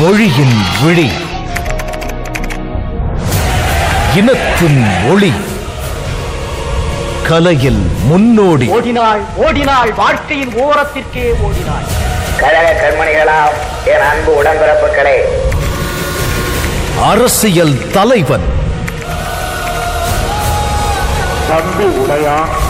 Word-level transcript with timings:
மொழியின் 0.00 0.62
விழி. 0.84 1.10
இனத்தின் 4.16 4.86
ஒளி. 5.10 5.32
கலையில் 7.28 7.86
முன்னோடி. 8.04 8.68
ஓடினாள் 8.68 9.20
ஓடினாள் 9.36 9.92
வாழ்க்கையின் 9.92 10.52
ஓரத்திற்கே 10.52 11.34
ஓடினாள். 11.42 11.84
கழக 12.38 12.72
கண்மணிகளாம் 12.72 13.88
என் 13.88 14.00
அன்பு 14.00 14.42
உடன்பிறப்புகளே. 14.42 15.20
அரசியல் 17.02 17.90
தலைவன். 17.92 18.54
தம்பி 21.48 21.84
உடையான் 21.84 22.64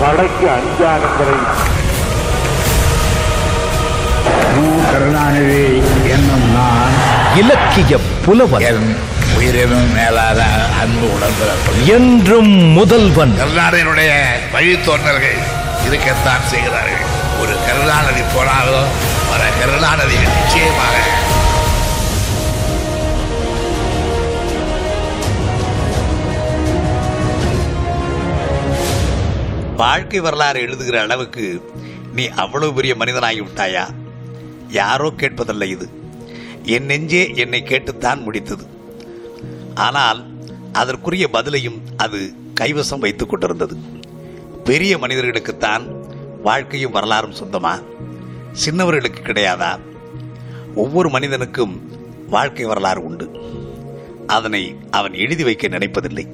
கடைக்கு 0.00 0.46
அஞ்சானங்களை 0.56 1.36
கருணாநிதி 4.90 5.62
என்னும் 6.14 6.46
நான் 6.56 6.94
இலக்கிய 7.40 7.96
புலவன். 8.24 8.64
என் 8.70 8.86
உயிரினும் 9.36 9.90
மேலான 9.96 10.40
அன்பு 10.80 11.06
உடன்பிறப்பு 11.16 11.72
என்றும் 11.96 12.52
முதல்வன். 12.78 13.34
கருணாநிதியினுடைய 13.42 14.10
வழித்தோன்றல்கள் 14.54 15.38
இருக்கத்தான் 15.86 16.46
செய்கிறார்கள். 16.52 17.04
ஒரு 17.40 17.54
கருணாநிதி 17.66 18.24
போனாலோ 18.34 18.80
பல 19.30 19.42
கருணாநிதி 19.60 20.16
நிச்சயமாக 20.26 20.96
வாழ்க்கை 29.88 30.20
வரலாறு 30.20 30.60
எழுதுகிற 30.60 31.00
அளவுக்கு 31.00 31.70
நீ 32.14 32.28
அவ்வளவு 32.28 32.74
பெரிய 32.74 32.94
மனிதனாகி 32.94 33.42
விட்டாயா? 33.42 33.94
யாரோ 34.68 35.12
கேட்பதல்ல 35.16 35.62
இது. 35.62 35.88
என் 36.62 36.84
நெஞ்சே 36.84 37.34
என்னை 37.34 37.62
கேட்டுத்தான் 37.62 38.28
முடித்தது. 38.28 38.66
ஆனால் 39.74 40.26
அதற்குரிய 40.72 41.28
பதிலையும் 41.32 41.80
அது 41.96 42.32
கைவசம் 42.60 42.98
வைத்துக் 42.98 43.28
கொண்டிருந்தது. 43.28 43.76
பெரிய 44.64 44.98
மனிதர்களுக்குத்தான் 44.98 46.06
வாழ்க்கையும் 46.42 46.92
வரலாறும் 46.92 47.34
சொந்தமா? 47.34 47.82
சின்னவர்களுக்கு 48.64 49.22
கிடையாதா? 49.22 49.78
ஒவ்வொரு 50.74 51.10
மனிதனுக்கும் 51.10 51.80
வாழ்க்கை 52.28 52.64
வரலாறு 52.64 53.04
உண்டு. 53.04 53.30
அதனை 54.26 54.76
அவன் 54.90 55.14
எழுதி 55.14 55.44
வைக்க 55.44 55.68
நினைப்பதில்லை. 55.68 56.26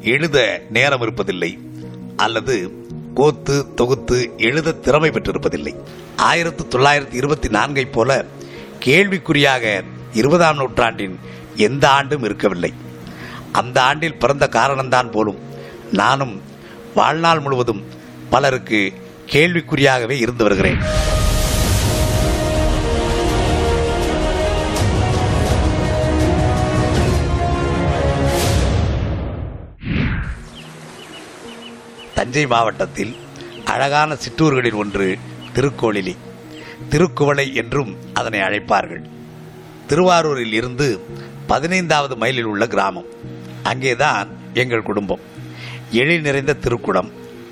எழுத 0.00 0.62
நேரம் 0.70 1.02
இருப்பதில்லை. 1.02 1.70
அல்லது 2.24 2.54
கோத்து 3.14 3.56
தொகுத்து 3.74 4.18
எழுத 4.48 4.78
திறமை 4.84 5.10
பெற்றிருப்பதில்லை. 5.10 5.74
ஆயிரத்தி 6.16 6.64
தொள்ளாயிரத்தி 6.64 7.14
இருபத்தி 7.20 7.48
நான்கை 7.48 7.84
போல 7.92 8.10
கேள்விக்குறியாக 8.84 9.64
இருபதாம் 10.12 10.56
நூற்றாண்டின் 10.56 11.16
எந்த 11.56 11.84
ஆண்டும் 11.98 12.24
இருக்கவில்லை. 12.28 12.72
அந்த 13.52 13.78
ஆண்டில் 13.82 14.20
பிறந்த 14.22 14.48
காரணம்தான் 14.52 15.10
போலும் 15.10 15.40
நானும் 15.92 16.34
வாழ்நாள் 16.94 17.40
முழுவதும் 17.40 17.82
பலருக்கு 18.30 18.80
கேள்விக்குறியாகவே 19.32 20.16
இருந்து 20.24 20.44
வருகிறேன். 20.44 20.80
தஞ்சை 32.32 32.50
மாவட்டத்தில் 32.50 33.16
அழகான 33.64 34.16
சிற்றூர்களில் 34.16 34.72
ஒன்று 34.72 35.18
திருக்கோளிலி. 35.54 36.16
திருக்குவளை 36.88 37.54
என்றும் 37.54 37.96
அதனை 38.12 38.40
அழைப்பார்கள். 38.40 39.02
திருவாரூரில் 39.86 40.52
இருந்து 40.52 41.00
பதினைந்தாவது 41.46 42.16
மைலில் 42.16 42.44
உள்ள 42.44 42.66
கிராமம். 42.66 43.04
அங்கேதான் 43.62 44.28
எங்கள் 44.54 44.82
குடும்பம். 44.82 45.18
எழில் 45.90 46.20
நிறைந்த 46.20 46.56
திருக்குளம் 46.60 47.10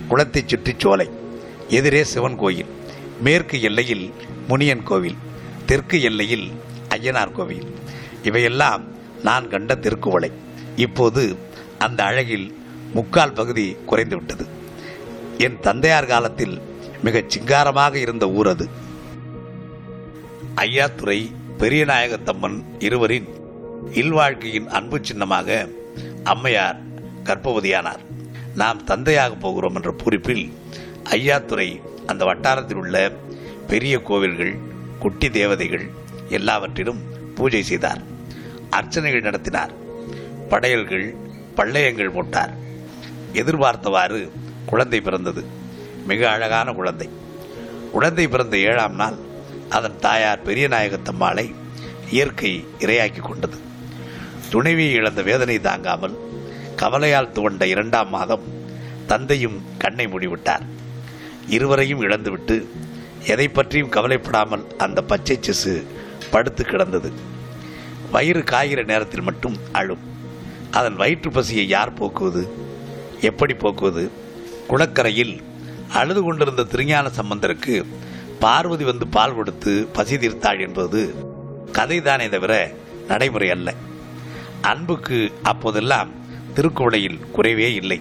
குளத்தைச் 0.09 0.49
சுற்றி 0.49 0.75
சோலை 0.77 1.11
எதிரே 1.69 2.05
சிவன் 2.05 2.37
கோயில் 2.37 2.71
மேற்கு 3.21 3.63
எல்லையில் 3.63 4.15
முனியன் 4.49 4.83
கோவில் 4.83 5.17
தெற்கு 5.67 6.03
எல்லையில் 6.03 6.51
ஐயனார் 6.89 7.33
கோவில். 7.33 7.75
இவையெல்லாம் 8.23 8.85
நான் 9.23 9.49
கண்ட 9.49 9.75
திருக்குவளை. 9.75 10.33
இப்போது 10.77 11.37
அந்த 11.79 12.05
அழகில் 12.05 12.49
முக்கால் 12.95 13.33
பகுதி 13.33 13.77
குறைந்துவிட்டது. 13.91 14.59
என் 15.41 15.61
தந்தையார் 15.61 16.07
காலத்தில் 16.07 16.63
மிகச் 17.03 17.31
சிங்காரமாக 17.31 17.95
இருந்த 17.95 18.31
ஊர் 18.31 18.47
அது. 18.47 18.69
ஐயாத்துறை 20.55 21.33
பெரியநாயகத்தம்மன் 21.59 22.63
இருவரின் 22.79 23.29
இல்வாழ்க்கையின் 23.91 24.69
அன்பு 24.69 24.99
சின்னமாக 25.03 25.69
அம்மையார் 26.25 26.81
கர்ப்பவதியானார். 27.25 28.05
நாம் 28.55 28.85
தந்தையாக 28.85 29.35
போகிறோம் 29.35 29.75
என்ற 29.75 29.95
பூரிப்பில் 30.05 30.53
ஐயாத்துறை 31.05 31.81
அந்த 32.07 32.25
வட்டாரத்தில் 32.25 32.77
உள்ள 32.77 33.13
பெரிய 33.69 33.99
கோவில்கள் 33.99 34.59
குட்டி 34.99 35.31
தேவதைகள் 35.31 35.91
எல்லாவற்றிலும் 36.29 37.01
பூஜை 37.35 37.63
செய்தார். 37.63 38.03
அர்ச்சனைகள் 38.71 39.21
நடத்தினார். 39.21 39.73
படையல்கள் 40.49 41.15
பள்ளையங்கள் 41.55 42.11
போட்டார். 42.11 42.55
எதிர்பார்த்தவாறு 43.33 44.31
குழந்தை 44.67 45.01
பிறந்தது. 45.01 45.45
மிக 46.07 46.31
அழகான 46.31 46.73
குழந்தை. 46.73 47.09
குழந்தை 47.93 48.29
பிறந்த 48.29 48.57
ஏழாம் 48.57 48.95
நாள் 48.95 49.15
அதன் 49.69 49.99
தாயார் 49.99 50.43
பெரிய 50.43 50.69
நாயகத்தம்மாளை 50.69 51.55
இயற்கை 52.11 52.67
இரையாக்கி 52.79 53.21
கொண்டது. 53.21 53.59
துணைவியை 54.53 54.93
இழந்த 54.93 55.23
வேதனை 55.23 55.61
தாங்காமல் 55.61 56.19
கவலையால் 56.77 57.33
துவண்ட 57.33 57.63
இரண்டாம் 57.63 58.09
மாதம் 58.09 58.43
தந்தையும் 59.07 59.63
கண்ணை 59.79 60.07
மூடிவிட்டார். 60.07 60.67
இருவரையும் 61.49 62.01
இழந்துவிட்டு 62.01 62.71
எதை 63.27 63.49
பற்றியும் 63.49 63.89
கவலைப்படாமல் 63.89 64.77
அந்த 64.79 65.03
பச்சை 65.03 65.39
சிசு 65.39 65.83
படுத்து 66.31 66.65
கிடந்தது. 66.65 67.13
வயிறு 68.11 68.41
காய்கிற 68.41 68.85
நேரத்தில் 68.85 69.23
மட்டும் 69.23 69.57
அழும். 69.73 70.09
அதன் 70.71 70.97
வயிற்று 70.97 71.31
பசியை 71.31 71.69
யார் 71.69 71.95
போக்குவது? 71.95 72.49
எப்படி 73.21 73.55
போக்குவது? 73.55 74.11
குளக்கரையில் 74.71 75.43
அழுது 75.93 76.23
கொண்டிருந்த 76.23 76.63
திருஞான 76.63 77.09
சம்பந்தருக்கு 77.09 77.75
பார்வதி 78.39 78.85
வந்து 78.85 79.07
பால் 79.07 79.35
கொடுத்து 79.35 79.89
பசி 79.93 80.17
தீர்த்தாள் 80.17 80.61
என்பது 80.61 81.01
கதைதானே 81.73 82.29
தவிர 82.29 82.53
நடைமுறை 83.09 83.51
அல்ல. 83.51 83.75
அன்புக்கு 84.61 85.33
அப்போதெல்லாம் 85.43 86.11
திருக்குவளையில் 86.55 87.19
குறைவே 87.37 87.69
இல்லை. 87.81 88.01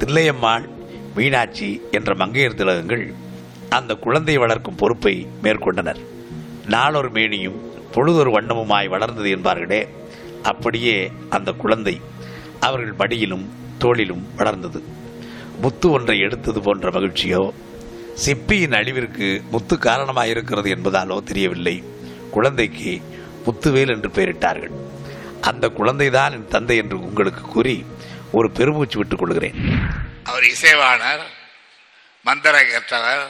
தில்லையம்மாள் 0.00 0.68
மீனாட்சி 1.16 1.82
என்ற 1.90 2.14
மங்கையர் 2.14 2.54
திலகங்கள் 2.54 3.14
அந்த 3.68 3.94
குழந்தையை 3.94 4.42
வளர்க்கும் 4.42 4.74
பொறுப்பை 4.74 5.26
மேற்கொண்டனர். 5.42 6.00
நாளொரு 6.66 7.10
மேனியும் 7.10 7.60
பொழுதொரு 7.92 8.30
வண்ணமுமாய் 8.40 8.88
வளர்ந்தது 8.88 9.30
என்பார்களே 9.36 9.88
அப்படியே 10.42 11.12
அந்த 11.28 11.52
குழந்தை 11.52 12.00
அவர்கள் 12.60 13.00
படியிலும் 13.00 13.46
தோளிலும் 13.78 14.26
வளர்ந்தது. 14.36 14.82
முத்து 15.60 15.90
ஒன்றை 15.90 16.18
எடுத்தது 16.18 16.60
போன்ற 16.60 16.90
மகிழ்ச்சியோ? 16.90 17.52
சிப்பியின் 18.26 18.72
அழிவிற்கு 18.72 19.42
முத்து 19.50 19.76
காரணமாயிருக்கிறது 19.76 20.68
என்பதாலோ 20.76 21.22
தெரியவில்லை. 21.22 21.84
குழந்தைக்கு 22.30 23.00
முத்துவேல் 23.46 23.88
என்று 23.88 24.08
பெயரிட்டார்கள். 24.08 24.70
அந்த 25.40 25.68
குழந்தைதான் 25.68 26.32
என் 26.32 26.48
தந்தை 26.48 26.76
என்று 26.76 27.00
உங்களுக்கு 27.00 27.40
கூறி 27.40 27.84
ஒரு 28.32 28.50
பெருமூச்சு 28.50 28.98
விட்டுக் 28.98 29.18
கொள்கிறேன். 29.18 29.54
அவர் 30.24 30.42
இசைவாணர் 30.42 31.24
மந்திரம் 32.24 32.60
கேட்டவர் 32.60 33.26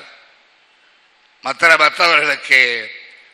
மற்ற 1.43 1.77
மற்றவர்களுக்கு 1.77 2.91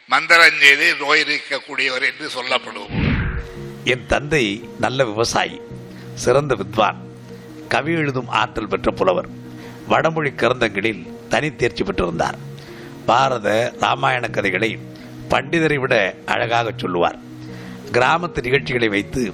மந்திரம் 0.09 0.59
செய்து 0.61 0.95
நோய் 0.95 1.27
நீக்கக்கூடியவர் 1.29 2.03
என்று 2.03 2.31
சொல்லப்படுவோம். 2.35 3.15
என் 3.85 4.07
தந்தை 4.07 4.69
நல்ல 4.81 5.05
விவசாயி 5.05 5.61
சிறந்த 6.15 6.55
வித்வான். 6.55 7.12
கவி 7.73 7.93
எழுதும் 7.93 8.29
ஆற்றல் 8.29 8.69
பெற்ற 8.69 8.91
புலவர். 8.91 9.29
வடமொழி 9.89 10.31
கிரந்தங்களில் 10.31 11.07
தனி 11.29 11.57
தேர்ச்சி 11.57 11.85
பெற்றிருந்தார். 11.85 12.39
பாரத 13.07 13.73
ராமாயண 13.81 14.29
கதைகளை 14.29 14.79
பண்டிதரை 15.31 15.79
விட 15.79 16.15
அழகாக 16.27 16.73
சொல்லுவார். 16.77 17.19
கிராமத்து 17.93 18.43
நிகழ்ச்சிகளை 18.43 18.89
வைத்து 18.89 19.33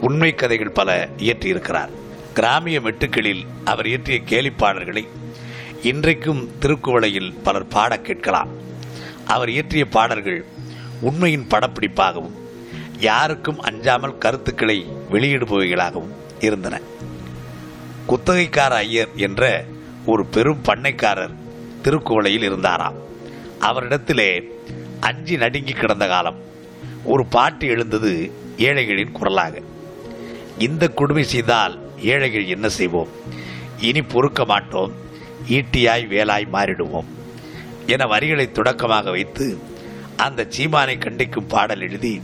உண்மை 0.00 0.34
கதைகள் 0.34 0.70
பல 0.70 1.08
இயற்றியிருக்கிறார். 1.18 1.88
கிராமிய 2.34 2.80
மெட்டுக்களில் 2.80 3.46
அவர் 3.64 3.86
இயற்றிய 3.86 4.20
கேலிப்பாடல்களை 4.24 5.08
இன்றைக்கும் 5.82 6.50
திருக்குவளையில் 6.60 7.34
பலர் 7.42 7.68
பாட 7.68 8.00
கேட்கலாம். 8.00 8.48
அவர் 9.26 9.48
இயற்றிய 9.48 9.86
பாடல்கள் 9.88 10.44
உண்மையின் 11.00 11.46
படப்பிடிப்பாகவும் 11.50 12.36
யாருக்கும் 12.98 13.60
அஞ்சாமல் 13.60 14.18
கருத்துக்களை 14.18 14.86
வெளியிடுபவைகளாகவும் 15.12 16.14
இருந்தன. 16.40 16.80
குத்தகைக்கார 18.10 18.72
ஐயர் 18.84 19.08
என்ற 19.14 19.64
ஒரு 20.06 20.26
பெரும் 20.26 20.60
பண்ணைக்காரர் 20.64 21.34
திருக்குவளையில் 21.82 22.46
இருந்தாராம். 22.48 22.96
அவரிடத்திலே 23.60 24.28
அஞ்சி 25.00 25.36
நடுங்கி 25.36 25.72
கிடந்த 25.72 26.08
காலம் 26.08 26.38
ஒரு 27.04 27.26
பாட்டு 27.26 27.66
எழுந்தது 27.66 28.32
ஏழைகளின் 28.56 29.12
குரலாக. 29.12 29.60
இந்த 30.58 30.88
கொடுமை 30.88 31.22
செய்தால் 31.22 31.74
ஏழைகள் 32.02 32.46
என்ன 32.46 32.68
செய்வோம்? 32.68 33.08
இனி 33.80 34.02
பொறுக்க 34.02 34.44
மாட்டோம் 34.44 34.92
ஈட்டியாய் 35.48 36.06
வேலாய் 36.14 36.52
மாறிடுவோம் 36.52 37.10
என 37.86 38.06
வரிகளை 38.06 38.52
தொடக்கமாக 38.52 39.10
வைத்து 39.10 39.58
அந்த 40.16 40.46
சீமானை 40.56 40.96
கண்டிக்கும் 40.98 41.48
பாடல் 41.48 41.80
எழுதி 41.80 42.22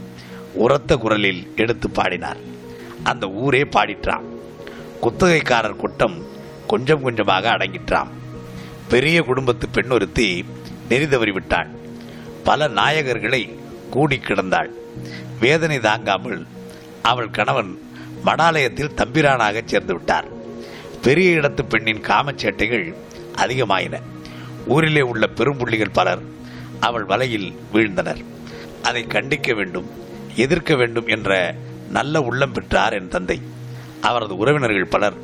உரத்த 0.53 0.97
குரலில் 0.97 1.51
எடுத்து 1.55 1.89
பாடினார். 1.89 2.37
அந்த 3.03 3.29
ஊரே 3.29 3.63
பாடிற்றான் 3.63 4.33
குத்தகைக்காரர் 5.01 5.75
கூட்டம் 5.75 6.25
கொஞ்சம் 6.67 7.01
கொஞ்சமாக 7.01 7.51
அடங்கிற்றாம். 7.51 8.07
பெரிய 8.87 9.21
குடும்பத்து 9.21 9.69
பெண் 9.69 9.89
ஒருத்தி 9.89 10.45
நெறி 10.89 11.05
தவறிவிட்டாள் 11.05 11.67
பல 12.43 12.67
நாயகர்களை 12.67 13.59
கூடி 13.89 14.17
கிடந்தாள். 14.17 14.69
வேதனை 15.39 15.79
தாங்காமல் 15.79 16.45
அவள் 17.01 17.29
கணவன் 17.29 17.71
மடாலயத்தில் 18.25 18.95
தம்பிரானாக 18.95 19.61
சேர்ந்து 19.65 19.93
விட்டார். 19.93 20.27
பெரிய 21.01 21.39
இடத்து 21.39 21.63
பெண்ணின் 21.69 22.01
காமச்சேட்டைகள் 22.01 22.95
அதிகமாயின. 23.37 24.01
ஊரிலே 24.67 25.01
உள்ள 25.01 25.29
பெரும்புள்ளிகள் 25.35 25.93
பலர் 25.93 26.21
அவள் 26.79 27.03
வலையில் 27.03 27.57
வீழ்ந்தனர். 27.73 28.23
அதை 28.83 29.03
கண்டிக்க 29.03 29.55
வேண்டும் 29.55 29.89
எதிர்க்க 30.35 30.75
வேண்டும் 30.75 31.07
என்ற 31.07 31.55
நல்ல 31.89 32.21
உள்ளம் 32.21 32.51
பெற்றார் 32.51 32.93
என் 32.93 33.07
தந்தை. 33.07 33.41
அவரது 34.09 34.33
உறவினர்கள் 34.37 34.93
பலர் 34.95 35.17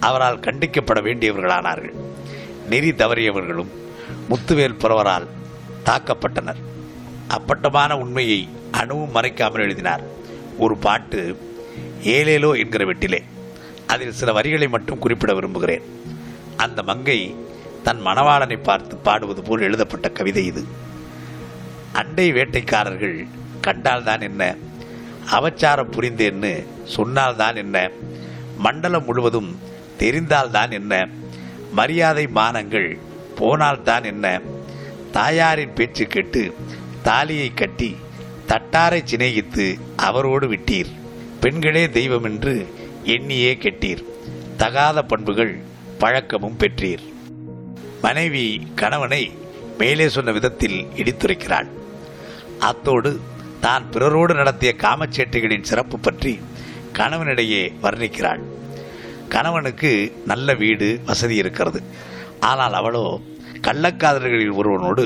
அவரால் 0.00 0.44
கண்டிக்கப்பட 0.46 1.00
வேண்டியவர்களானார்கள். 1.06 1.94
நெறி 2.68 2.90
தவறியவர்களும் 2.90 3.72
முத்துவேல் 4.30 4.80
புறவரால் 4.80 5.26
தாக்கப்பட்டனர். 5.84 6.60
அப்பட்டமான 7.28 7.98
உண்மையை 7.98 8.40
அணுவும் 8.70 9.14
மறைக்காமல் 9.14 9.66
எழுதினார். 9.66 10.04
ஒரு 10.58 10.76
பாட்டு 10.76 11.20
ஏலேலோ 12.02 12.50
என்கிற 12.58 12.84
வெட்டிலே. 12.84 13.20
அதில் 13.86 14.18
சில 14.20 14.32
வரிகளை 14.32 14.68
மட்டும் 14.68 14.98
குறிப்பிட 14.98 15.34
விரும்புகிறேன். 15.34 15.84
அந்த 16.56 16.82
மங்கை 16.82 17.20
தன் 17.82 18.02
மணவாளனை 18.06 18.58
பார்த்து 18.62 18.96
பாடுவது 18.96 19.42
போல் 19.42 19.66
எழுதப்பட்ட 19.68 20.08
கவிதை 20.08 20.44
இது. 20.46 20.62
அண்டை 21.92 22.32
வேட்டைக்காரர்கள் 22.32 23.16
கண்டால்தான் 23.60 24.20
என்ன 24.20 24.42
அவச்சாரம் 25.30 25.92
புரிந்தேன்னு 25.92 26.52
சொன்னால்தான் 26.84 27.56
என்ன 27.56 27.90
மண்டலம் 28.56 29.04
முழுவதும் 29.04 29.58
தெரிந்தால்தான் 29.98 30.70
என்ன? 30.70 31.08
மரியாதை 31.72 32.26
மானங்கள் 32.26 32.98
போனால்தான் 33.34 34.04
என்ன? 34.04 34.40
தாயாரின் 35.12 35.72
பேச்சு 35.72 36.06
கேட்டு 36.06 36.54
தாலியை 37.02 37.54
கட்டி 37.54 37.96
தட்டாரை 38.46 39.00
சிநேகித்து 39.10 39.80
அவரோடு 39.96 40.48
விட்டீர். 40.48 40.90
பெண்களே 41.40 41.88
தெய்வம் 41.88 42.24
என்று 42.24 42.74
எண்ணியே 43.04 43.54
கெட்டீர். 43.54 44.02
தகாத 44.56 45.02
பண்புகள் 45.02 45.62
பழக்கமும் 45.98 46.58
பெற்றீர். 46.58 47.04
மனைவி 48.02 48.66
கணவனை 48.74 49.32
மேலே 49.78 50.08
சொன்ன 50.08 50.32
விதத்தில் 50.32 50.86
இடித்துரைக்கிறாள். 50.96 51.68
அத்தோடு 52.58 53.20
தான் 53.60 53.90
பிறரோடு 53.90 54.34
நடத்திய 54.34 54.74
காமச்சேட்டைகளின் 54.78 55.62
சிறப்பு 55.62 55.98
பற்றி 55.98 56.40
கணவனிடையே 56.98 57.62
வர்ணிக்கிறாள். 57.82 58.42
கணவனுக்கு 59.28 59.90
நல்ல 60.24 60.54
வீடு 60.54 60.88
வசதி 61.06 61.36
இருக்கிறது. 61.36 61.80
ஆனால் 62.40 62.72
அவளோ 62.72 63.06
கள்ளக்காதலர்களில் 63.60 64.58
ஒருவனோடு 64.60 65.04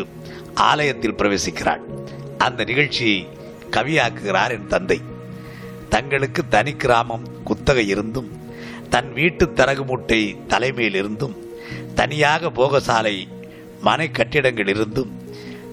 ஆலயத்தில் 0.69 1.19
பிரவேசிக்கிறாள். 1.21 1.83
அந்த 2.39 2.61
நிகழ்ச்சியை 2.65 3.19
கவியாக்குகிறார் 3.77 4.55
என் 4.57 4.67
தந்தை. 4.67 4.99
தங்களுக்கு 5.89 6.43
தனி 6.49 6.73
கிராமம் 6.77 7.27
குத்தகை 7.45 7.85
இருந்தும் 7.89 8.29
தன் 8.89 9.11
வீட்டு 9.13 9.45
தரகு 9.53 9.85
மூட்டை 9.85 10.19
தலைமையில் 10.47 10.95
இருந்தும் 10.95 11.35
தனியாக 11.95 12.51
போகசாலை 12.51 13.17
மனை 13.81 14.07
கட்டிடங்கள் 14.11 14.71
இருந்தும் 14.75 15.13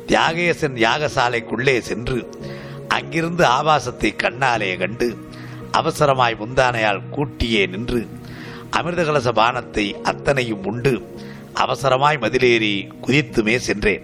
தியாகேசன் 0.08 0.76
யாகசாலைக்குள்ளே 0.86 1.76
சென்று 1.80 2.20
அங்கிருந்து 2.88 3.44
ஆபாசத்தை 3.58 4.12
கண்ணாலே 4.24 4.70
கண்டு 4.78 5.08
அவசரமாய் 5.80 6.40
முந்தானையால் 6.40 7.02
கூட்டியே 7.16 7.70
நின்று 7.70 8.08
அமிர்தகலச 8.72 9.30
பானத்தை 9.32 9.92
அத்தனையும் 10.02 10.66
உண்டு. 10.66 10.94
அவசரமாய் 11.54 12.20
மதிலேறி 12.24 12.90
குதித்துமே 13.02 13.56
சென்றேன். 13.58 14.04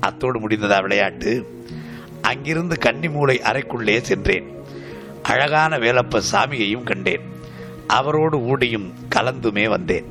அத்தோடு 0.00 0.48
முடிந்ததா 0.48 0.80
விளையாட்டு? 0.80 1.32
அங்கிருந்து 2.20 2.76
கன்னிமூளை 2.80 3.36
அறைக்குள்ளே 3.50 4.00
சென்றேன். 4.00 4.54
அழகான 5.22 5.78
வேலப்ப 5.78 6.22
சாமியையும் 6.32 6.82
கண்டேன். 6.82 7.20
அவரோடு 7.86 8.38
ஊடியும் 8.38 8.92
கலந்துமே 9.14 9.68
வந்தேன். 9.68 10.04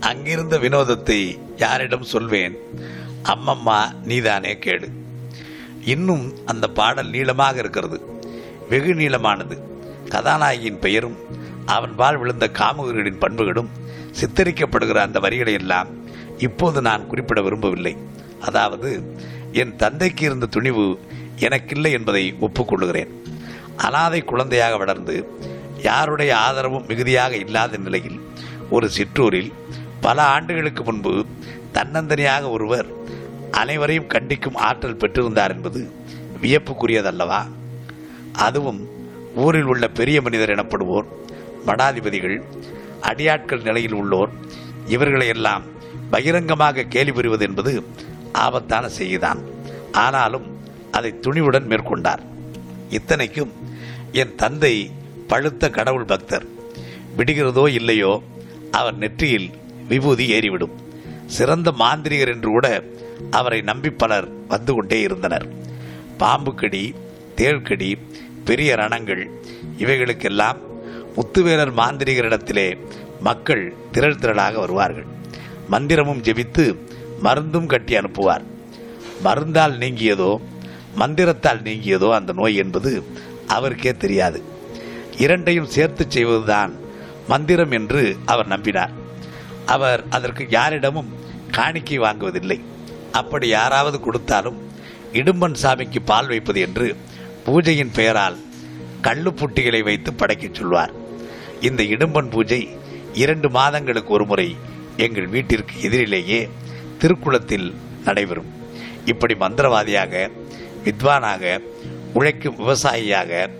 அங்கிருந்த 0.00 0.58
வினோதத்தை 0.58 1.38
யாரிடம் 1.56 2.02
சொல்வேன்? 2.02 2.56
அம்மம்மா 3.24 3.80
நீதானே 4.02 4.58
கேடு 4.58 4.88
இன்னும் 5.84 6.32
அந்த 6.44 6.68
பாடல் 6.68 7.10
நீளமாக 7.10 7.58
இருக்கிறது. 7.58 8.00
வெகு 8.68 8.94
நீளமானது. 8.94 9.58
கதாநாயகியின் 10.12 10.82
பெயரும் 10.84 11.16
அவன் 11.66 11.94
வாழ் 11.94 12.16
விழுந்த 12.16 12.46
காமுகர்களின் 12.58 13.22
பண்புகளும் 13.24 13.70
சித்தரிக்கப்படுகிற 14.20 14.98
அந்த 14.98 15.18
வரிகளை 15.18 15.52
எல்லாம் 15.52 15.90
இப்போது 16.38 16.78
நான் 16.82 17.06
குறிப்பிட 17.06 17.42
விரும்பவில்லை. 17.42 17.96
அதாவது 18.40 18.90
என் 19.52 19.76
தந்தைக்கு 19.76 20.22
இருந்த 20.24 20.46
துணிவு 20.46 20.84
எனக்கில்லை 21.36 21.92
என்பதை 21.92 22.34
ஒப்புக்கொள்கிறேன் 22.40 23.12
அனாதை 23.76 24.20
குழந்தையாக 24.22 24.76
வளர்ந்து 24.76 25.14
யாருடைய 25.82 26.32
ஆதரவும் 26.36 26.86
மிகுதியாக 26.86 27.36
இல்லாத 27.36 27.76
நிலையில் 27.76 28.18
ஒரு 28.70 28.90
சிற்றூரில் 28.90 29.52
பல 30.00 30.22
ஆண்டுகளுக்கு 30.34 30.82
முன்பு 30.82 31.12
தன்னந்தனியாக 31.74 32.50
ஒருவர் 32.50 32.88
அனைவரையும் 33.50 34.08
கண்டிக்கும் 34.08 34.60
ஆற்றல் 34.66 34.96
பெற்றிருந்தார் 34.96 35.54
என்பது 35.54 35.80
வியப்புக்குரியதல்லவா? 36.42 37.40
அதுவும் 38.32 38.80
ஊரில் 39.34 39.64
உள்ள 39.64 39.88
பெரிய 39.88 40.22
மனிதர் 40.22 40.50
எனப்படுவோர் 40.50 41.04
மடாதிபதிகள் 41.66 42.42
அடியாட்கள் 43.02 43.62
நிலையில் 43.62 43.94
உள்ளோர் 43.94 44.28
இவர்களையெல்லாம் 44.86 45.62
பகிரங்கமாக 46.10 46.82
கேலி 46.82 47.12
புரிவது 47.12 47.44
என்பது 47.46 47.84
ஆபத்தான 48.32 48.88
செய்திதான். 48.98 49.38
ஆனாலும் 49.92 50.60
அதை 50.90 51.14
துணிவுடன் 51.20 51.66
மேற்கொண்டார். 51.66 52.18
இத்தனைக்கும் 52.88 53.52
என் 54.12 54.34
தந்தை 54.34 54.90
பழுத்த 55.26 55.70
கடவுள் 55.70 56.04
பக்தர். 56.04 56.46
விடுகிறதோ 57.16 57.68
இல்லையோ 57.68 58.22
அவர் 58.70 58.96
நெற்றியில் 58.96 59.50
விபூதி 59.88 60.32
ஏறிவிடும். 60.32 60.74
சிறந்த 61.26 61.72
மாந்திரிகர் 61.72 62.32
என்று 62.34 62.48
கூட 62.48 62.82
அவரை 63.30 63.60
நம்பி 63.60 63.90
பலர் 63.90 64.28
வந்து 64.48 64.74
கொண்டே 64.74 65.00
இருந்தனர். 65.00 65.46
பாம்புக்கடி 66.18 66.94
தேள்கடி 67.36 67.98
பெரிய 68.44 68.74
ரணங்கள். 68.74 69.22
இவைகளுக்கெல்லாம் 69.78 70.58
முத்துவேலர் 71.16 71.72
மாந்திரிகரிடத்திலே 71.76 72.68
மக்கள் 73.20 73.64
திரள் 73.92 74.20
திரளாக 74.22 74.54
வருவார்கள். 74.54 75.08
மந்திரமும் 75.70 76.22
ஜெபித்து 76.28 76.64
மருந்தும் 77.22 77.66
கட்டி 77.66 77.94
அனுப்புவார். 77.96 78.44
மருந்தால் 79.24 79.74
நீங்கியதோ 79.82 80.32
மந்திரத்தால் 80.96 81.60
நீங்கியதோ 81.62 82.08
அந்த 82.12 82.32
நோய் 82.32 82.56
என்பது 82.56 82.90
அவருக்கே 83.46 83.92
தெரியாது. 83.96 84.42
இரண்டையும் 85.16 85.72
சேர்த்து 85.76 86.04
செய்வதுதான் 86.08 86.72
மந்திரம் 87.28 87.70
என்று 87.70 88.16
அவர் 88.24 88.48
நம்பினார். 88.48 88.92
அவர் 89.66 90.02
அதற்கு 90.10 90.46
யாரிடமும் 90.48 91.10
காணிக்கை 91.50 91.98
வாங்குவதில்லை. 91.98 92.58
அப்படி 93.12 93.48
யாராவது 93.48 94.00
கொடுத்தாலும் 94.00 94.58
இடும்பன் 95.12 95.56
சாமிக்கு 95.62 96.00
பால் 96.04 96.26
வைப்பது 96.26 96.60
என்று 96.60 96.86
பூஜையின் 97.46 97.92
பெயரால் 97.92 98.38
கள்ளுப்புட்டிகளை 99.02 99.82
வைத்து 99.82 100.12
படைக்கச் 100.12 100.54
சொல்வார். 100.54 100.92
இந்த 101.60 101.82
இடும்பன் 101.82 102.30
பூஜை 102.30 102.76
இரண்டு 103.12 103.50
மாதங்களுக்கு 103.50 104.12
ஒருமுறை 104.12 104.56
எங்கள் 104.96 105.26
வீட்டிற்கு 105.26 105.80
எதிரிலேயே 105.80 106.48
திருக்குளத்தில் 106.98 107.74
நடைபெறும். 108.04 108.50
இப்படி 109.04 109.34
மந்திரவாதியாக 109.34 110.30
வித்வானாக 110.84 111.60
உழைக்கும் 112.14 112.58
விவசாயியாக 112.58 113.50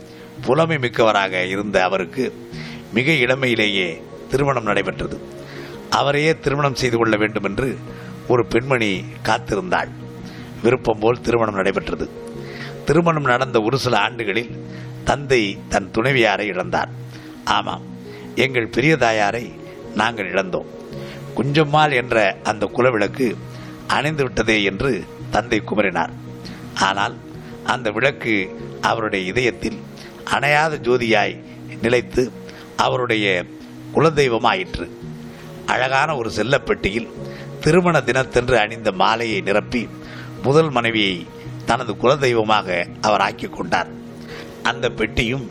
புலமை 0.41 0.79
மிக்கவராக 0.79 1.45
இருந்த 1.47 1.83
அவருக்கு 1.83 2.49
மிக 2.93 3.13
இளமையிலேயே 3.13 4.03
திருமணம் 4.31 4.65
நடைபெற்றது. 4.65 5.21
அவரையே 5.91 6.39
திருமணம் 6.39 6.75
செய்து 6.75 6.97
கொள்ள 6.97 7.17
வேண்டும் 7.17 7.45
என்று 7.45 7.79
ஒரு 8.29 8.47
பெண்மணி 8.47 9.05
காத்திருந்தாள். 9.25 9.89
விருப்பம் 10.63 10.99
போல் 10.99 11.21
திருமணம் 11.21 11.55
நடைபெற்றது. 11.55 12.22
திருமணம் 12.85 13.31
நடந்த 13.33 13.63
ஒரு 13.63 13.79
சில 13.79 13.95
ஆண்டுகளில் 13.99 14.53
தந்தை 15.05 15.43
தன் 15.69 15.91
துணைவியாரை 15.95 16.47
இழந்தார். 16.53 16.91
ஆமாம் 17.45 17.85
எங்கள் 18.35 18.73
பெரிய 18.77 18.97
தாயாரை 18.97 19.45
நாங்கள் 19.95 20.31
இழந்தோம். 20.33 20.69
குஞ்சம்மாள் 21.37 21.93
என்ற 21.93 22.17
அந்த 22.43 22.65
குலவிளக்கு 22.77 23.27
அணைந்து 23.87 24.23
விட்டதே 24.23 24.57
என்று 24.63 24.93
தந்தை 25.31 25.59
குமரினார். 25.61 26.13
ஆனால் 26.89 27.17
அந்த 27.65 27.91
விளக்கு 27.91 28.35
அவருடைய 28.81 29.25
இதயத்தில் 29.33 29.79
அணையாத 30.31 30.79
ஜோதியாய் 30.87 31.35
நிலைத்து 31.83 32.23
அவருடைய 32.77 33.27
குலதெய்வமாயிற்று. 33.95 34.87
அழகான 35.67 36.17
ஒரு 36.17 36.31
செல்லப்பெட்டியில் 36.37 37.09
திருமண 37.61 37.97
தினத்தன்று 38.01 38.57
அணிந்த 38.59 38.93
மாலையை 38.93 39.41
நிரப்பி 39.41 39.83
முதல் 40.43 40.71
மனைவியை 40.71 41.17
தனது 41.73 41.93
குலதெய்வமாக 41.93 42.87
அவர் 43.01 43.21
ஆக்கி 43.21 43.47
கொண்டார். 43.47 43.91
அந்த 44.63 44.91
பெட்டியும் 44.91 45.51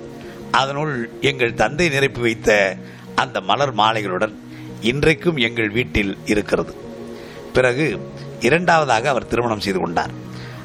அதனுள் 0.52 1.10
எங்கள் 1.22 1.54
தந்தை 1.54 1.90
நிரப்பி 1.90 2.22
வைத்த 2.22 2.78
அந்த 3.16 3.42
மலர் 3.42 3.76
மாலைகளுடன் 3.76 4.34
இன்றைக்கும் 4.82 5.38
எங்கள் 5.38 5.70
வீட்டில் 5.70 6.18
இருக்கிறது. 6.26 6.74
பிறகு 7.54 7.86
இரண்டாவதாக 8.40 9.10
அவர் 9.10 9.28
திருமணம் 9.28 9.60
செய்து 9.60 9.80
கொண்டார். 9.80 10.12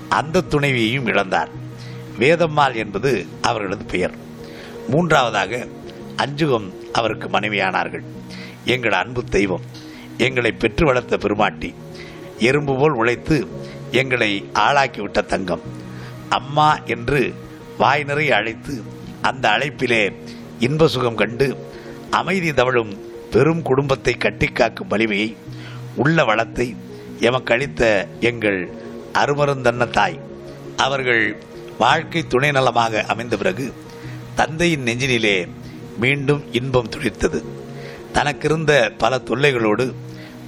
அந்த 0.09 0.43
துணைவியையும் 0.51 1.07
இழந்தார். 1.07 1.49
வேதம்மாள் 2.19 2.75
என்பது 2.75 3.27
அவர்களது 3.41 3.85
பெயர். 3.85 4.15
மூன்றாவதாக 4.89 5.67
அஞ்சுகம் 6.17 6.69
அவருக்கு 6.93 7.29
மனைவியானார்கள். 7.29 8.05
எங்கள் 8.65 8.93
அன்பு 8.93 9.25
தெய்வம் 9.25 9.65
எங்களை 10.19 10.53
பெற்று 10.53 10.87
வளர்த்த 10.87 11.17
பெருமாட்டி 11.17 11.75
எறும்பு 12.39 12.77
போல் 12.77 12.93
உழைத்து 12.93 13.49
எங்களை 13.91 14.51
ஆளாக்கிவிட்ட 14.55 15.27
தங்கம். 15.27 15.61
அம்மா 16.29 16.79
என்று 16.85 17.35
வாய் 17.79 18.05
நிறைய 18.05 18.37
அழைத்து 18.37 18.83
அந்த 19.23 19.49
அழைப்பிலே 19.49 20.13
இன்ப 20.59 20.89
சுகம் 20.89 21.15
கண்டு 21.15 21.57
அமைதி 22.11 22.55
தவழும் 22.55 23.05
பெரும் 23.31 23.63
குடும்பத்தை 23.63 24.17
கட்டிக்காக்கும் 24.19 24.89
வலிமையை 24.89 25.37
உள்ள 25.97 26.25
வளத்தை 26.25 26.77
எமக்களித்த 27.21 28.07
எங்கள் 28.21 28.71
அருமருந்தன்ன 29.13 29.91
தாய் 29.91 30.21
அவர்கள் 30.77 31.37
வாழ்க்கை 31.79 32.27
துணை 32.27 32.51
நலமாக 32.51 33.05
அமைந்த 33.09 33.37
பிறகு 33.37 33.73
தந்தையின் 34.35 34.85
நெஞ்சினிலே 34.85 35.49
மீண்டும் 35.99 36.53
இன்பம் 36.53 36.89
துளிர்த்தது. 36.89 37.45
தனக்கிருந்த 38.15 38.93
பல 38.99 39.21
தொல்லைகளோடு 39.25 39.95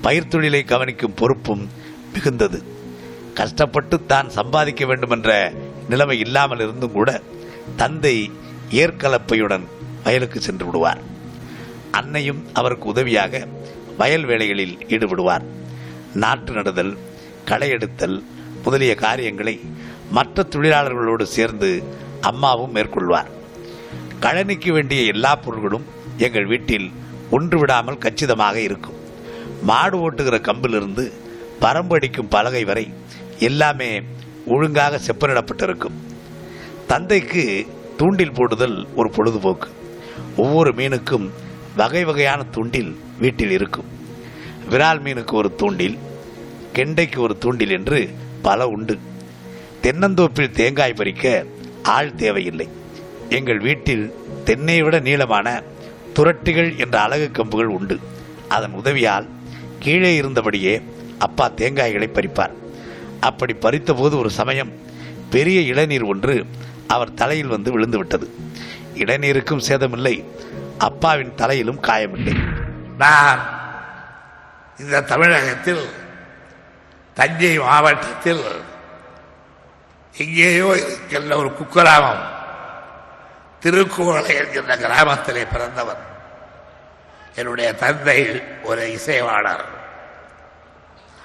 பயிர் 0.00 0.28
தொழிலை 0.28 0.64
கவனிக்கும் 0.64 1.14
பொறுப்பும் 1.14 1.68
மிகுந்தது. 2.12 2.76
கஷ்டப்பட்டு 3.38 3.97
தான் 4.12 4.28
சம்பாதிக்க 4.37 4.83
வேண்டுமென்ற 4.90 5.30
நிலைமை 5.90 6.16
இல்லாமல் 6.25 6.62
இருந்தும் 6.64 6.97
கூட 6.99 7.11
தந்தை 7.80 8.16
ஏற்கலப்பையுடன் 8.83 9.64
வயலுக்கு 10.04 10.38
சென்று 10.47 10.64
விடுவார். 10.66 11.00
அன்னையும் 11.99 12.40
அவருக்கு 12.59 12.87
உதவியாக 12.92 13.42
வயல் 14.00 14.26
வேலைகளில் 14.30 14.75
ஈடுபடுவார். 14.95 15.45
நாற்று 16.23 16.52
நடுதல் 16.59 16.92
களை 17.50 17.68
எடுத்தல் 17.76 18.16
முதலிய 18.64 18.92
காரியங்களை 19.04 19.54
மற்ற 20.16 20.45
தொழிலாளர்களோடு 20.52 21.25
சேர்ந்து 21.37 21.71
அம்மாவும் 22.30 22.75
மேற்கொள்வார். 22.76 23.30
கழனிக்கு 24.25 24.71
வேண்டிய 24.76 25.00
எல்லா 25.12 25.33
பொருட்களும் 25.45 25.87
எங்கள் 26.26 26.49
வீட்டில் 26.52 26.88
ஒன்று 27.37 27.57
விடாமல் 27.61 28.02
கச்சிதமாக 28.04 28.57
இருக்கும். 28.68 28.99
மாடு 29.71 29.97
ஓட்டுகிற 30.07 30.37
கம்பிலிருந்து 30.49 31.04
பரம்பு 31.62 31.95
அடிக்கும் 31.99 32.33
பலகை 32.35 32.62
வரை 32.71 32.85
எல்லாமே 33.38 34.02
ஒழுங்காக 34.47 35.00
செப்பனிடப்பட்டிருக்கும். 35.07 35.97
தந்தைக்கு 36.87 37.66
தூண்டில் 37.97 38.33
போடுதல் 38.33 38.88
ஒரு 38.95 39.11
பொழுதுபோக்கு. 39.11 39.68
ஒவ்வொரு 40.37 40.71
மீனுக்கும் 40.71 41.30
வகை 41.76 42.04
வகையான 42.04 42.45
தூண்டில் 42.45 42.97
வீட்டில் 43.18 43.50
இருக்கும். 43.50 43.85
விரால் 44.71 45.00
மீனுக்கு 45.00 45.33
ஒரு 45.33 45.54
தூண்டில் 45.54 45.99
கெண்டைக்கு 46.75 47.18
ஒரு 47.18 47.38
தூண்டில் 47.38 47.71
என்று 47.71 48.11
பல 48.42 48.66
உண்டு. 48.66 48.99
தென்னந்தோப்பில் 49.83 50.50
தேங்காய் 50.50 50.92
பறிக்க 50.92 51.45
ஆள் 51.83 52.14
தேவையில்லை. 52.14 52.68
எங்கள் 53.28 53.59
வீட்டில் 53.59 54.14
தென்னை 54.45 54.83
விட 54.83 54.99
நீளமான 54.99 55.62
துரட்டிகள் 56.14 56.78
என்ற 56.78 57.00
அழகு 57.00 57.30
கம்புகள் 57.33 57.64
உண்டு. 57.64 57.99
அதன் 58.49 58.73
உதவியால் 58.73 59.28
கீழே 59.78 60.21
இருந்தபடியே 60.21 60.83
அப்பா 61.18 61.50
தேங்காய்களை 61.50 62.09
பறிப்பார். 62.09 62.52
அப்படி 63.21 63.55
பறித்தபோது 63.55 64.19
ஒரு 64.19 64.31
சமயம் 64.31 64.73
பெரிய 65.31 65.61
இளநீர் 65.61 66.03
ஒன்று 66.03 66.47
அவர் 66.87 67.15
தலையில் 67.15 67.49
வந்து 67.49 67.73
விழுந்து 67.73 67.99
விட்டது 67.99 68.31
இளநீருக்கும் 68.95 69.67
சேதமில்லை 69.69 70.25
அப்பாவின் 70.79 71.35
தலையிலும் 71.35 71.81
காயமில்லை. 71.81 72.35
நான் 72.97 73.57
இந்த 74.79 75.01
தமிழகத்தில் 75.01 75.89
தஞ்சை 77.15 77.59
மாவட்டத்தில் 77.59 78.45
எங்கேயோ 80.15 80.77
இருக்கின்ற 80.77 81.37
ஒரு 81.37 81.49
குக்கிராமம் 81.49 82.23
திருக்குவளை 83.61 84.37
என்கின்ற 84.37 84.77
கிராமத்திலே 84.77 85.45
பிறந்தவர் 85.45 86.07
என்னுடைய 87.35 87.73
தந்தை 87.73 88.43
ஒரு 88.63 88.93
இசைவாளர் 88.93 89.78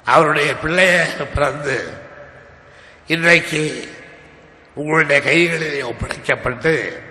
அவருடைய 0.05 0.55
பிள்ளையாக 0.55 1.23
பிறந்து 1.23 1.93
இன்றைக்கு 3.07 3.89
உங்களுடைய 4.73 5.21
கைகளிலே 5.21 5.81
ஒப்படைக்கப்பட்டு 5.81 7.03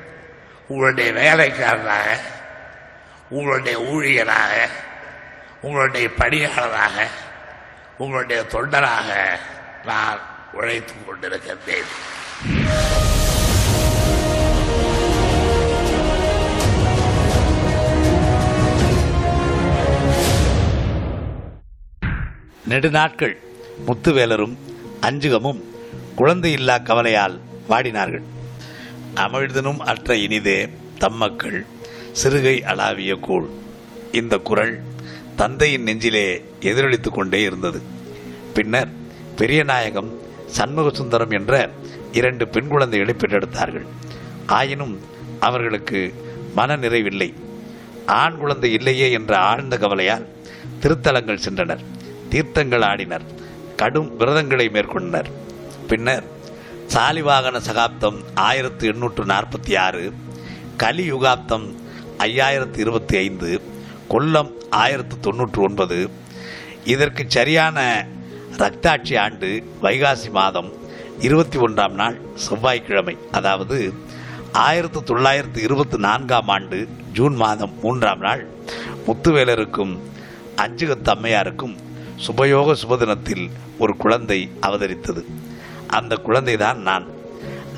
உங்களுடைய 0.68 1.12
வேலைக்காரனாக 1.12 2.16
உங்களுடைய 3.28 3.78
ஊழியராக 3.80 4.68
உங்களுடைய 5.62 6.08
பணியாளராக 6.18 7.06
உங்களுடைய 7.98 8.42
தொண்டராக 8.42 9.38
நான் 9.84 10.20
உழைத்துக் 10.52 11.06
கொண்டிருக்கின்றேன். 11.06 11.90
நெடுநாட்கள். 22.72 23.36
முத்துவேலரும் 23.86 24.56
அஞ்சுகமும் 25.00 25.60
குழந்தையில்லா 26.16 26.82
கவலையால் 26.82 27.40
வாடினார்கள். 27.68 28.22
அமிழ்தனும் 29.14 29.78
அற்ற 29.78 30.16
இனிதே 30.16 30.68
தம்மக்கள் 30.98 31.66
சிறுகை 32.22 32.60
அளாவிய 32.60 33.14
கூழ். 33.14 33.46
இந்த 34.12 34.38
குரல் 34.38 34.80
தந்தையின் 35.36 35.82
நெஞ்சிலே 35.82 36.44
எதிரொலித்துக் 36.60 37.14
கொண்டே 37.14 37.42
இருந்தது. 37.42 37.82
பின்னர் 38.54 38.88
பெரியநாயகம் 39.36 40.10
சண்முக 40.46 40.96
சுந்தரம் 40.96 41.30
என்ற 41.30 41.70
இரண்டு 42.12 42.48
பெண் 42.48 42.68
குழந்தைகளை 42.68 43.14
பெற்றெடுத்தார்கள். 43.14 43.86
ஆயினும் 44.46 45.00
அவர்களுக்கு 45.40 46.14
மன 46.54 46.76
நிறைவில்லை. 46.76 47.34
ஆண் 48.06 48.36
குழந்தை 48.36 48.72
இல்லையே 48.72 49.10
என்ற 49.10 49.38
ஆழ்ந்த 49.38 49.78
கவலையால் 49.78 50.26
திருத்தலங்கள் 50.80 51.38
சென்றனர். 51.48 51.84
தீர்த்தங்கள் 52.32 52.84
ஆடினர். 52.90 53.26
கடும் 53.76 54.10
விரதங்களை 54.18 54.66
மேற்கொண்டனர். 54.76 55.30
பின்னர் 55.90 56.26
சாலிவாகன 56.92 57.56
சகாப்தம் 57.68 58.18
ஆயிரத்து 58.46 58.84
எண்ணூற்று 58.92 59.24
நாற்பத்தி 59.24 59.72
ஆறு 59.86 60.04
கலியுகாப்தம் 60.82 61.66
ஐயாயிரத்து 62.26 62.78
இருபத்தி 62.84 63.14
ஐந்து 63.16 63.50
கொல்லம் 64.12 64.50
ஆயிரத்து 64.80 65.16
தொன்னூற்று 65.20 65.60
ஒன்பது 65.62 65.98
இதற்கு 66.84 67.22
சரியான 67.28 67.78
ரக்தாட்சி 68.62 69.14
ஆண்டு 69.24 69.48
வைகாசி 69.82 70.30
மாதம் 70.30 70.70
இருபத்தி 71.26 71.58
ஒன்றாம் 71.58 71.94
நாள் 72.00 72.16
செவ்வாய்க்கிழமை 72.46 73.14
அதாவது 73.32 73.78
ஆயிரத்து 74.66 75.02
தொள்ளாயிரத்து 75.02 75.60
இருபத்தி 75.62 75.98
நான்காம் 76.06 76.50
ஆண்டு 76.56 76.78
ஜூன் 77.12 77.36
மாதம் 77.36 77.74
மூன்றாம் 77.82 78.18
நாள் 78.18 78.42
முத்துவேலருக்கும் 79.06 79.94
அஞ்சுகத்தம்மையாருக்கும் 80.64 81.74
சுபயோக 82.26 82.74
சுபதினத்தில் 82.86 83.50
ஒரு 83.78 83.96
குழந்தை 83.96 84.50
அவதரித்தது. 84.60 85.24
அந்த 85.86 86.16
குழந்தை 86.16 86.56
தான் 86.56 86.78
நான். 86.78 87.06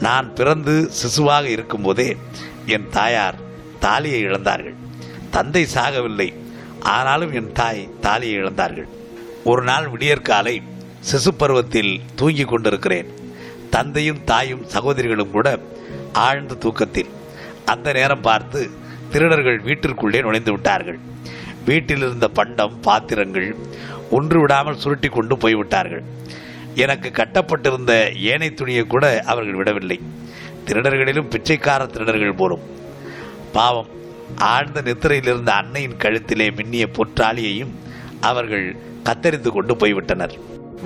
நான் 0.00 0.34
பிறந்து 0.34 0.90
சிசுவாக 0.90 1.44
இருக்கும்போதே 1.44 2.16
என் 2.66 2.88
தாயார் 2.90 3.38
தாலியை 3.80 4.24
இழந்தார்கள். 4.24 4.74
தந்தை 5.30 5.66
சாகவில்லை. 5.74 6.34
ஆனாலும் 6.80 7.32
என் 7.32 7.52
தாய் 7.52 7.88
தாலியை 8.00 8.42
இழந்தார்கள். 8.42 8.88
ஒரு 9.44 9.62
நாள் 9.62 9.88
விடியற்காலை 9.88 10.62
சிசு 11.12 11.28
பருவத்தில் 11.36 12.00
தூங்கிக் 12.14 12.48
கொண்டிருக்கிறேன். 12.48 13.08
தந்தையும் 13.70 14.24
தாயும் 14.24 14.64
சகோதரிகளும் 14.64 15.30
கூட 15.30 15.58
ஆழ்ந்த 16.12 16.54
தூக்கத்தில். 16.54 17.08
அந்த 17.64 17.92
நேரம் 17.92 18.20
பார்த்து 18.20 18.70
திருடர்கள் 19.10 19.62
வீட்டிற்குள்ளே 19.62 20.20
நுழைந்து 20.20 20.50
விட்டார்கள். 20.50 20.98
வீட்டில் 21.64 21.96
இருந்த 21.96 22.28
பண்டம் 22.28 22.80
பாத்திரங்கள் 22.80 23.56
ஒன்று 24.16 24.38
விடாமல் 24.40 24.80
சுருட்டி 24.82 25.08
கொண்டு 25.08 25.34
போய்விட்டார்கள். 25.42 26.04
எனக்கு 26.84 27.08
கட்டப்பட்டிருந்த 27.18 27.92
ஏனை 28.32 28.48
துணியை 28.60 28.84
கூட 28.94 29.04
அவர்கள் 29.32 29.58
விடவில்லை. 29.60 29.98
திருடர்களிலும் 30.66 31.30
பிச்சைக்கார 31.32 31.82
திருடர்கள் 31.94 32.38
போலும். 32.40 32.64
பாவம் 33.56 33.90
ஆழ்ந்த 34.52 34.78
நித்திரையில் 34.86 35.30
இருந்த 35.32 35.50
அன்னையின் 35.60 36.00
கழுத்திலே 36.04 36.46
மின்னிய 36.58 36.84
பொற்றாலியையும் 36.96 37.72
அவர்கள் 38.30 38.66
கத்தரித்து 39.08 39.50
கொண்டு 39.56 39.74
போய்விட்டனர். 39.80 40.34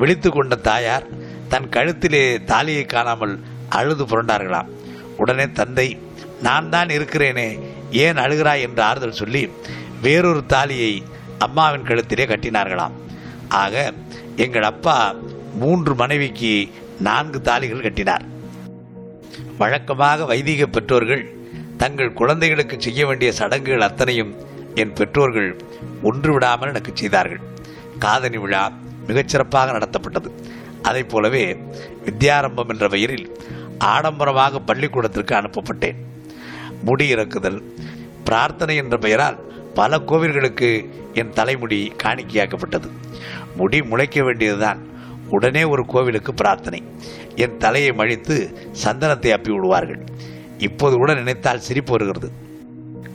விழித்து 0.00 0.28
கொண்ட 0.30 0.54
தாயார் 0.68 1.06
தன் 1.52 1.68
கழுத்திலே 1.76 2.22
தாலியை 2.50 2.84
காணாமல் 2.86 3.34
அழுது 3.78 4.04
புரண்டார்களாம். 4.10 4.68
உடனே 5.22 5.46
தந்தை 5.58 5.88
நான் 6.46 6.68
தான் 6.74 6.90
இருக்கிறேனே 6.96 7.48
ஏன் 8.04 8.18
அழுகிறாய்? 8.24 8.64
என்று 8.66 8.82
ஆறுதல் 8.88 9.20
சொல்லி 9.20 9.42
வேறொரு 10.04 10.42
தாலியை 10.54 10.92
அம்மாவின் 11.46 11.88
கழுத்திலே 11.88 12.24
கட்டினார்களாம். 12.32 12.96
ஆக 13.48 13.92
எங்கள் 14.36 14.62
அப்பா 14.62 15.14
மூன்று 15.58 15.94
மனைவிக்கு 15.94 16.68
நான்கு 17.00 17.40
தாலிகள் 17.44 17.82
கட்டினார். 17.82 18.22
வழக்கமாக 19.58 20.24
வைதிக 20.24 20.66
பெற்றோர்கள் 20.66 21.34
தங்கள் 21.76 22.12
குழந்தைகளுக்கு 22.12 22.80
செய்ய 22.80 23.06
வேண்டிய 23.06 23.32
சடங்குகள் 23.32 23.80
அத்தனையும் 23.80 24.36
என் 24.74 24.92
பெற்றோர்கள் 24.92 25.62
ஒன்று 26.02 26.32
விடாமல் 26.32 26.68
எனக்கு 26.68 26.90
செய்தார்கள். 26.94 27.40
காதணி 27.98 28.36
விழா 28.36 28.72
மிகச்சிறப்பாக 29.06 29.72
நடத்தப்பட்டது. 29.72 30.30
அதைப் 30.82 31.08
போலவே 31.08 31.56
வித்யாரம்பம் 32.04 32.68
என்ற 32.68 32.88
பெயரில் 32.88 33.36
ஆடம்பரமாக 33.78 34.58
பள்ளிக்கூடத்திற்கு 34.58 35.34
அனுப்பப்பட்டேன். 35.34 35.96
முடி 36.84 37.14
இறக்குதல் 37.14 37.62
பிரார்த்தனை 38.24 38.76
என்ற 38.76 38.96
பெயரால் 38.98 39.57
பல 39.78 39.98
கோவில்களுக்கு 40.10 40.68
என் 41.20 41.34
தலைமுடி 41.38 41.78
காணிக்கையாக்கப்பட்டது. 42.02 42.88
முடி 43.58 43.78
முளைக்க 43.90 44.22
வேண்டியதுதான். 44.22 44.80
உடனே 45.36 45.62
ஒரு 45.72 45.82
கோவிலுக்கு 45.92 46.32
பிரார்த்தனை. 46.34 46.80
என் 47.44 47.56
தலையை 47.64 47.92
மழித்து 48.00 48.36
சந்தனத்தை 48.84 49.30
அப்பி 49.36 49.50
விடுவார்கள். 49.54 50.02
இப்போது 50.66 50.94
கூட 51.00 51.10
நினைத்தால் 51.14 51.66
சிரிப்பு 51.66 51.92
வருகிறது. 51.94 52.28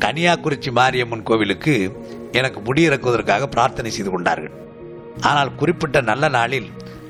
கன்னியாகுறிச்சி 0.03 0.72
மாரியம்மன் 0.72 1.27
கோவிலுக்கு 1.29 1.74
எனக்கு 2.39 2.60
முடி 2.62 2.82
இறக்குவதற்காக 2.88 3.48
பிரார்த்தனை 3.55 3.91
செய்து 3.91 4.12
கொண்டார்கள். 4.12 4.53
ஆனால் 5.29 5.51
குறிப்பிட்ட 5.55 5.98
நல்ல 6.12 6.27
நாளில் 6.38 6.70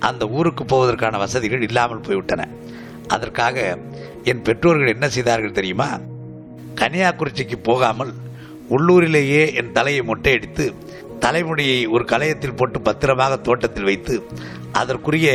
அந்த 0.10 0.24
ஊருக்கு 0.38 0.64
போவதற்கான 0.64 1.18
வசதிகள் 1.18 1.66
இல்லாமல் 1.68 2.06
போய்விட்டன. 2.08 2.48
அதற்காக 3.08 3.58
என் 4.32 4.44
பெற்றோர்கள் 4.48 4.94
என்ன 4.94 5.06
செய்தார்கள் 5.16 5.58
தெரியுமா? 5.60 5.90
கன்னியாகுறிச்சிக்கு 6.82 7.58
போகாமல் 7.64 8.14
உள்ளூரிலேயே 8.74 9.44
என் 9.60 9.74
தலையை 9.77 10.03
மொட்டையடித்து 10.10 10.65
தலைமுடியை 11.24 11.80
ஒரு 11.96 12.03
கலையத்தில் 12.12 12.58
போட்டு 12.60 12.77
பத்திரமாக 12.88 13.34
தோட்டத்தில் 13.48 13.89
வைத்து 13.89 14.15
அதற்குரிய 14.80 15.27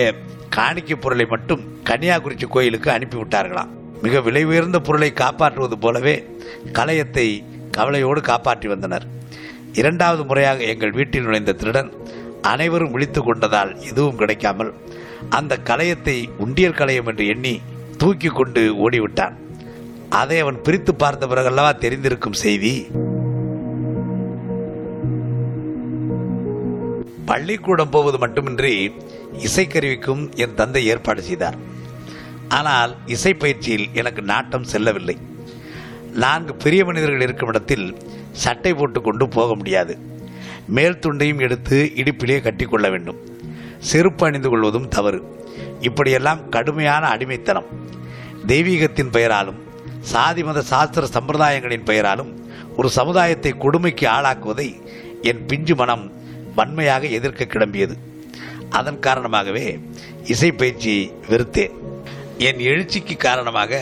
காணிக்கை 0.57 0.97
பொருளை 1.04 1.26
மட்டும் 1.33 1.62
கன்னியாகுறிச்சி 1.88 2.47
கோயிலுக்கு 2.54 2.88
அனுப்பிவிட்டார்களாம். 2.95 3.73
மிக 4.04 4.21
விலை 4.26 4.42
உயர்ந்த 4.50 4.78
பொருளை 4.87 5.11
காப்பாற்றுவது 5.23 5.76
போலவே 5.85 6.14
கலையத்தை 6.78 7.26
கவலையோடு 7.76 8.21
காப்பாற்றி 8.30 8.68
வந்தனர். 8.73 9.07
இரண்டாவது 9.80 10.23
முறையாக 10.28 10.61
எங்கள் 10.73 10.97
வீட்டில் 10.99 11.26
நுழைந்த 11.26 11.57
திருடன் 11.61 11.90
அனைவரும் 12.52 12.95
விழித்து 12.95 13.21
கொண்டதால் 13.23 13.73
எதுவும் 13.90 14.21
கிடைக்காமல் 14.21 14.73
அந்த 15.38 15.54
கலையத்தை 15.71 16.16
உண்டியல் 16.45 16.78
கலையம் 16.80 17.11
என்று 17.12 17.26
எண்ணி 17.35 17.54
தூக்கி 18.02 18.30
கொண்டு 18.30 18.62
ஓடிவிட்டான். 18.85 19.37
அதை 20.21 20.38
அவன் 20.45 20.62
பிரித்து 20.66 20.92
பார்த்த 20.95 21.26
பிறகல்லவா 21.33 21.73
தெரிந்திருக்கும் 21.85 22.40
செய்தி? 22.45 22.75
பள்ளிக்கூடம் 27.28 27.92
போவது 27.94 28.18
மட்டுமின்றி 28.18 28.75
இசைக்கருவிக்கும் 29.47 30.23
என் 30.42 30.54
தந்தை 30.54 30.82
ஏற்பாடு 30.92 31.23
செய்தார். 31.23 31.56
ஆனால் 32.58 32.92
இசை 33.14 33.32
பயிற்சியில் 33.35 33.87
எனக்கு 33.92 34.23
நாட்டம் 34.23 34.68
செல்லவில்லை. 34.73 35.16
நான்கு 36.23 36.52
பெரிய 36.64 36.82
மனிதர்கள் 36.85 37.25
இருக்கும் 37.26 37.49
இடத்தில் 37.49 37.87
சட்டை 38.44 38.73
போட்டுக்கொண்டு 38.75 39.25
போக 39.28 39.50
முடியாது. 39.54 39.94
மேல் 40.76 41.00
துண்டையும் 41.02 41.42
எடுத்து 41.47 41.76
இடுப்பிலே 42.02 42.38
கட்டிக்கொள்ள 42.47 42.87
வேண்டும். 42.90 43.18
செருப்பு 43.90 44.25
அணிந்து 44.26 44.49
கொள்வதும் 44.49 44.88
தவறு. 44.97 45.20
இப்படியெல்லாம் 45.80 46.43
கடுமையான 46.49 47.06
அடிமைத்தனம். 47.14 47.69
தெய்வீகத்தின் 48.47 49.14
பெயராலும் 49.17 49.58
சாதி 50.12 50.43
மத 50.49 50.60
சாஸ்திர 50.73 51.06
சம்பிரதாயங்களின் 51.17 51.88
பெயராலும் 51.91 52.30
ஒரு 52.76 52.88
சமுதாயத்தை 52.99 53.52
கொடுமைக்கு 53.64 54.06
ஆளாக்குவதை 54.17 54.69
என் 55.30 55.43
பிஞ்சு 55.47 55.75
மனம் 55.80 56.04
வன்மையாக 56.58 57.06
எதிர்க்க 57.18 57.44
கிளம்பியது. 57.54 57.94
அதன் 58.78 59.00
காரணமாகவே 59.06 59.64
இசை 60.32 60.50
பயிற்சியை 60.52 61.02
வெறுத்தேன். 61.30 61.75
என் 62.49 62.60
எழுச்சிக்கு 62.71 63.14
காரணமாக 63.26 63.73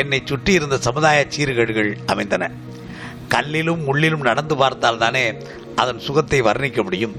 என்னை 0.00 0.18
சுற்றி 0.30 0.52
இருந்த 0.58 0.76
சமுதாய 0.86 1.18
சீர்கேடுகள் 1.34 1.90
அமைந்தன. 2.12 2.44
கல்லிலும் 3.34 3.82
முள்ளிலும் 3.88 4.26
நடந்து 4.28 4.54
பார்த்தால்தானே 4.62 5.24
அதன் 5.82 6.04
சுகத்தை 6.06 6.38
வர்ணிக்க 6.48 6.82
முடியும். 6.86 7.14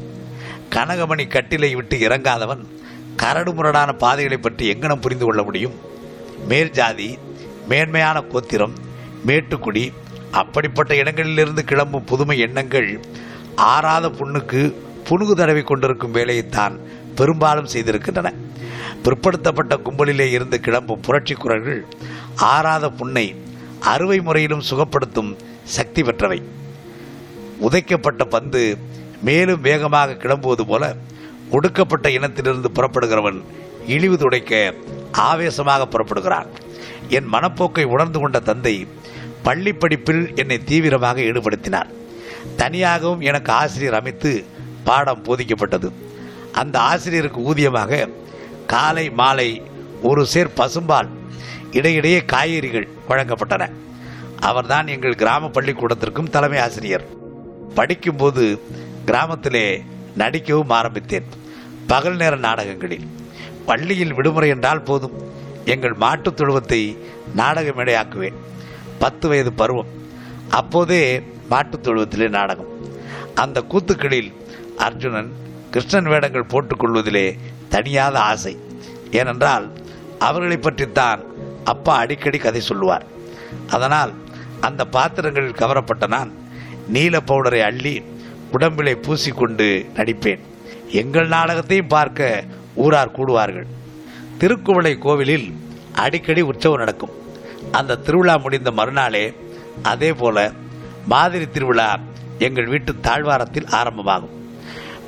கனகமணி 0.76 1.26
கட்டிலை 1.36 1.72
விட்டு 1.78 1.96
இறங்காதவன் 2.08 2.64
கரடு 3.22 3.52
முரடான 3.54 3.90
பாதைகளை 4.04 4.38
பற்றி 4.38 4.66
எங்கனம் 4.74 5.02
புரிந்து 5.04 5.26
கொள்ள 5.26 5.42
முடியும்? 5.48 5.76
மேல் 6.50 6.76
ஜாதி 6.78 7.08
மேன்மையான 7.72 8.18
கோத்திரம் 8.34 8.76
மேட்டுக்குடி 9.28 9.84
அப்படிப்பட்ட 10.42 10.92
இடங்களிலிருந்து 11.02 11.64
கிளம்பும் 11.72 12.08
புதுமை 12.12 12.38
எண்ணங்கள் 12.46 12.90
ஆறாத 13.60 14.10
புண்ணுக்கு 14.10 14.74
புணுகு 15.10 15.34
தடவி 15.34 15.62
கொண்டிருக்கும் 15.62 16.14
வேலையைத்தான் 16.14 16.76
பெரும்பாலும் 17.16 17.68
செய்திருக்கின்றன. 17.74 18.34
பிற்படுத்தப்பட்ட 19.04 19.78
கும்பலிலே 19.78 20.28
இருந்து 20.32 20.60
கிளம்பும் 20.60 21.00
புரட்சி 21.00 21.34
குரல்கள் 21.34 21.86
ஆறாத 22.36 22.90
புண்ணை 22.90 23.36
அறுவை 23.80 24.22
முறையிலும் 24.22 24.64
சுகப்படுத்தும் 24.70 25.36
சக்தி 25.64 26.02
பெற்றவை. 26.02 26.42
உதைக்கப்பட்ட 27.62 28.24
பந்து 28.26 28.78
மேலும் 29.22 29.62
வேகமாக 29.62 30.14
கிளம்புவது 30.14 30.62
போல 30.62 30.96
ஒடுக்கப்பட்ட 31.52 32.10
இனத்திலிருந்து 32.10 32.70
புறப்படுகிறவன் 32.74 33.44
இழிவு 33.88 34.18
துடைக்க 34.18 34.74
ஆவேசமாக 35.12 35.88
புறப்படுகிறான். 35.88 36.50
என் 37.10 37.34
மனப்போக்கை 37.34 37.84
உணர்ந்து 37.84 38.20
கொண்ட 38.20 38.40
தந்தை 38.40 38.88
பள்ளி 39.44 39.74
படிப்பில் 39.74 40.32
என்னை 40.36 40.64
தீவிரமாக 40.64 41.22
ஈடுபடுத்தினார். 41.22 41.90
தனியாகவும் 42.56 43.20
எனக்கு 43.20 43.52
ஆசிரியர் 43.52 43.94
அமைத்து 43.94 44.46
பாடம் 44.84 45.24
போதிக்கப்பட்டது. 45.24 45.92
அந்த 46.52 46.80
ஆசிரியருக்கு 46.80 47.54
ஊதியமாக 47.54 48.10
காலை 48.68 49.10
மாலை 49.10 49.62
ஒரு 50.02 50.26
சேர் 50.26 50.54
பசும்பால் 50.56 51.08
இடையிடையே 51.72 52.26
காய்கறிகள் 52.26 52.88
வழங்கப்பட்டன. 53.10 53.72
அவர்தான் 54.40 54.88
எங்கள் 54.88 55.16
கிராம 55.16 55.48
பள்ளிக்கூடத்திற்கும் 55.48 56.30
தலைமை 56.30 56.60
ஆசிரியர். 56.60 57.06
படிக்கும்போது 57.76 58.62
கிராமத்திலே 59.06 59.84
நடிக்கவும் 60.18 60.70
ஆரம்பித்தேன். 60.70 61.26
பகல் 61.88 62.16
நேர 62.16 62.36
நாடகங்களில். 62.36 63.08
பள்ளியில் 63.66 64.14
விடுமுறை 64.14 64.50
என்றால் 64.50 64.84
போதும். 64.84 65.32
எங்கள் 65.66 65.94
மாட்டுத் 65.94 66.38
தொழுவத்தை 66.38 66.98
நாடக 67.34 67.70
மேடையாக்குவேன். 67.70 68.34
பத்து 69.00 69.28
வயது 69.28 69.54
பருவம். 69.54 69.88
அப்போதே 70.50 71.24
மாட்டுத் 71.50 71.88
தொழுவத்திலே 71.88 72.30
நாடகம். 72.30 72.68
அந்த 73.36 73.64
கூத்துக்களில் 73.70 74.34
அர்ஜுனன் 74.78 75.32
கிருஷ்ணன் 75.72 76.06
வேடங்கள் 76.06 76.46
போட்டுக்கொள்வதிலே 76.46 77.38
தனியாத 77.72 78.14
ஆசை. 78.14 78.58
ஏனென்றால் 79.12 79.72
அவர்களை 80.20 80.58
பற்றித்தான் 80.58 81.24
அப்பா 81.64 81.98
அடிக்கடி 81.98 82.38
கதை 82.38 82.62
சொல்லுவார். 82.62 83.06
அதனால் 83.70 84.14
அந்த 84.62 84.86
பாத்திரங்களில் 84.86 85.52
கவரப்பட்ட 85.52 86.08
நான் 86.08 86.32
நீல 86.88 87.20
பவுடரை 87.28 87.62
அள்ளி 87.62 88.04
உடம்பிலே 88.52 88.94
பூசிக்கொண்டு 88.94 89.86
நடிப்பேன். 89.96 90.40
எங்கள் 90.90 91.28
நாடகத்தையும் 91.28 91.88
பார்க்க 91.88 92.44
ஊரார் 92.76 93.20
கூடுவார்கள். 93.20 93.66
திருக்குவளை 94.38 94.98
கோவிலில் 94.98 95.54
அடிக்கடி 95.96 96.42
உற்சவம் 96.42 96.78
நடக்கும். 96.78 97.10
அந்த 97.72 97.96
திருவிழா 97.96 98.38
முடிந்த 98.38 98.72
மறுநாளே 98.72 99.34
அதே 99.84 100.14
போல 100.14 100.52
மாதிரி 101.12 101.46
திருவிழா 101.50 101.90
எங்கள் 102.40 102.72
வீட்டு 102.74 102.92
தாழ்வாரத்தில் 103.00 103.72
ஆரம்பமாகும். 103.80 104.36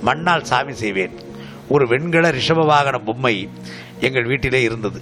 மண்ணால் 0.01 0.47
சாமி 0.49 0.73
செய்வேன். 0.73 1.13
ஒரு 1.67 1.87
வெண்கல 1.87 2.31
ரிஷப 2.31 2.65
வாகன 2.65 2.97
பொம்மை 2.99 3.35
எங்கள் 3.99 4.29
வீட்டிலே 4.31 4.61
இருந்தது. 4.61 4.99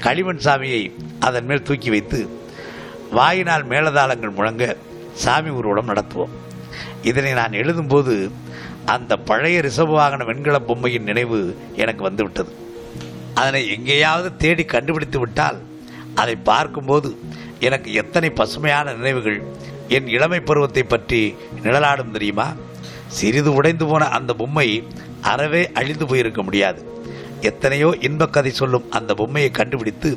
களிமண் 0.00 0.44
சாமியை 0.44 0.80
அதன் 1.20 1.44
மேல் 1.44 1.66
தூக்கி 1.68 1.90
வைத்து 1.90 2.18
வாயினால் 3.10 3.68
மேலதாளங்கள் 3.68 4.36
முழங்க 4.38 4.64
சாமி 5.24 5.50
ஊர்வலம் 5.50 5.88
நடத்துவோம். 5.88 6.34
இதனை 7.02 7.32
நான் 7.32 7.58
எழுதும்போது 7.62 8.14
அந்த 8.84 9.16
பழைய 9.16 9.60
ரிஷப 9.60 9.90
வாகன 9.98 10.24
வெண்கல 10.24 10.58
பொம்மையின் 10.58 11.08
நினைவு 11.10 11.38
எனக்கு 11.76 12.02
வந்துவிட்டது. 12.02 12.52
அதனை 13.34 13.62
எங்கேயாவது 13.76 14.28
தேடி 14.36 14.64
கண்டுபிடித்து 14.64 15.18
விட்டால் 15.18 15.58
அதை 16.14 16.34
பார்க்கும்போது 16.50 17.10
எனக்கு 17.60 17.90
எத்தனை 17.92 18.28
பசுமையான 18.30 18.92
நினைவுகள் 18.92 19.38
என் 19.96 20.08
இளமை 20.16 20.40
பருவத்தை 20.40 20.82
பற்றி 20.82 21.20
நிழலாடும் 21.62 22.14
தெரியுமா? 22.16 22.46
சிறிது 23.16 23.50
உடைந்து 23.52 23.84
போன 23.86 24.02
அந்த 24.18 24.32
பொம்மை 24.40 24.68
அறவே 25.32 25.62
அழிந்து 25.78 26.04
போயிருக்க 26.06 26.40
முடியாது. 26.42 26.80
எத்தனையோ 27.40 27.88
இன்பக் 28.00 28.34
கதை 28.36 28.52
சொல்லும் 28.60 28.90
அந்த 28.90 29.14
பொம்மையை 29.14 29.50
கண்டுபிடித்து 29.50 30.10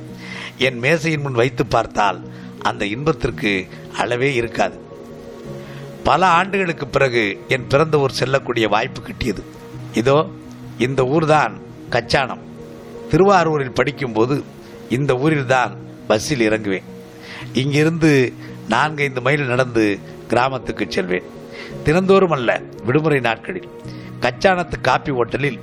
என் 0.68 0.80
மேசையின் 0.84 1.22
முன் 1.22 1.40
வைத்து 1.42 1.63
பார்த்தால் 1.76 2.20
அந்த 2.70 2.84
இன்பத்திற்கு 2.96 3.52
அளவே 3.98 4.30
இருக்காது. 4.42 4.78
பல 6.04 6.22
ஆண்டுகளுக்கு 6.40 6.86
பிறகு 6.88 7.24
என் 7.48 7.70
பிறந்த 7.72 7.96
ஊர் 8.04 8.18
செல்லக்கூடிய 8.20 8.66
வாய்ப்பு 8.76 9.02
கிட்டியது. 9.08 9.44
இதோ 9.94 10.18
இந்த 10.86 11.02
ஊர்தான் 11.16 11.56
கச்சானம் 11.92 12.44
திருவாரூரில் 13.12 13.78
படிக்கும்போது 13.80 14.36
இந்த 14.98 15.12
ஊரில்தான் 15.24 15.72
பஸ்ஸில் 16.08 16.46
இறங்குவேன். 16.50 16.88
இங்கிருந்து 17.62 18.12
நான்கைந்து 18.67 19.21
மைல் 19.21 19.51
நடந்து 19.51 19.84
கிராமத்துக்கு 20.27 20.86
செல்வேன். 20.89 21.27
தினந்தோறும் 21.84 22.36
அல்ல 22.38 22.60
விடுமுறை 22.86 23.19
நாட்களில். 23.19 23.69
கச்சானத்து 24.21 24.77
காப்பி 24.82 25.12
ஹோட்டலில் 25.12 25.60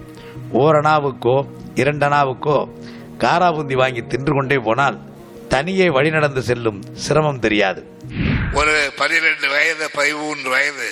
ஓரணாவுக்கோ 0.62 1.36
இரண்டனாவுக்கோ 1.80 2.58
காராபுந்தி 3.18 3.76
வாங்கி 3.82 4.02
தின்று 4.06 4.32
கொண்டே 4.34 4.58
போனால் 4.58 4.98
தனியே 5.48 5.88
வழிநடந்து 5.88 6.42
செல்லும் 6.48 6.80
சிரமம் 7.04 7.40
தெரியாது. 7.40 7.80
ஒரு 8.52 8.92
பனிரெண்டு 8.96 9.48
வயது 9.48 9.86
பதிமூன்று 9.90 10.48
வயது 10.50 10.90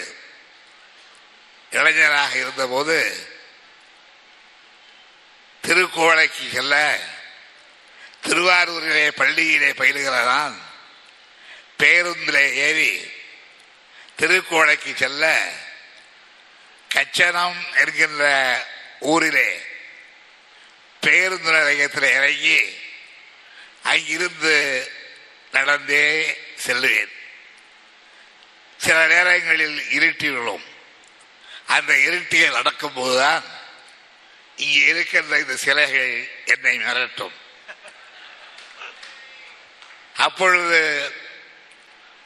இளைஞராக 1.70 2.32
இருந்தபோது 2.38 2.96
திருக்கோளைக்கு 5.62 6.44
செல்ல 6.52 6.74
திருவாரூரிலே 8.26 9.06
பள்ளியிலே 9.16 9.70
பயிலுகிற 9.80 10.16
நான் 10.24 10.56
பேருந்தில் 11.76 12.54
ஏறி 12.66 12.92
திருக்கோளைக்கு 14.18 14.94
செல்ல 14.94 15.24
கச்சனம் 16.94 17.60
என்கின்ற 17.74 18.24
ஊரிலே 19.00 19.48
பேருந்து 21.00 21.50
நிலையத்தில் 21.50 22.14
இறங்கி 22.18 22.58
அங்கிருந்து 23.82 24.56
நடந்தே 25.52 26.04
செல்லுவேன். 26.66 27.12
சில 28.78 29.06
நேரங்களில் 29.06 29.78
இருட்டி 29.96 30.28
விழும் 30.34 30.64
அந்த 31.66 31.92
இருட்டியில் 31.98 32.56
நடக்கும்போதுதான் 32.58 33.44
இங்கே 34.56 34.86
இருக்கின்ற 34.86 35.38
இந்த 35.38 35.56
சிலைகள் 35.56 36.14
என்னை 36.44 36.78
மிரட்டும். 36.78 37.36
அப்பொழுது 40.26 40.80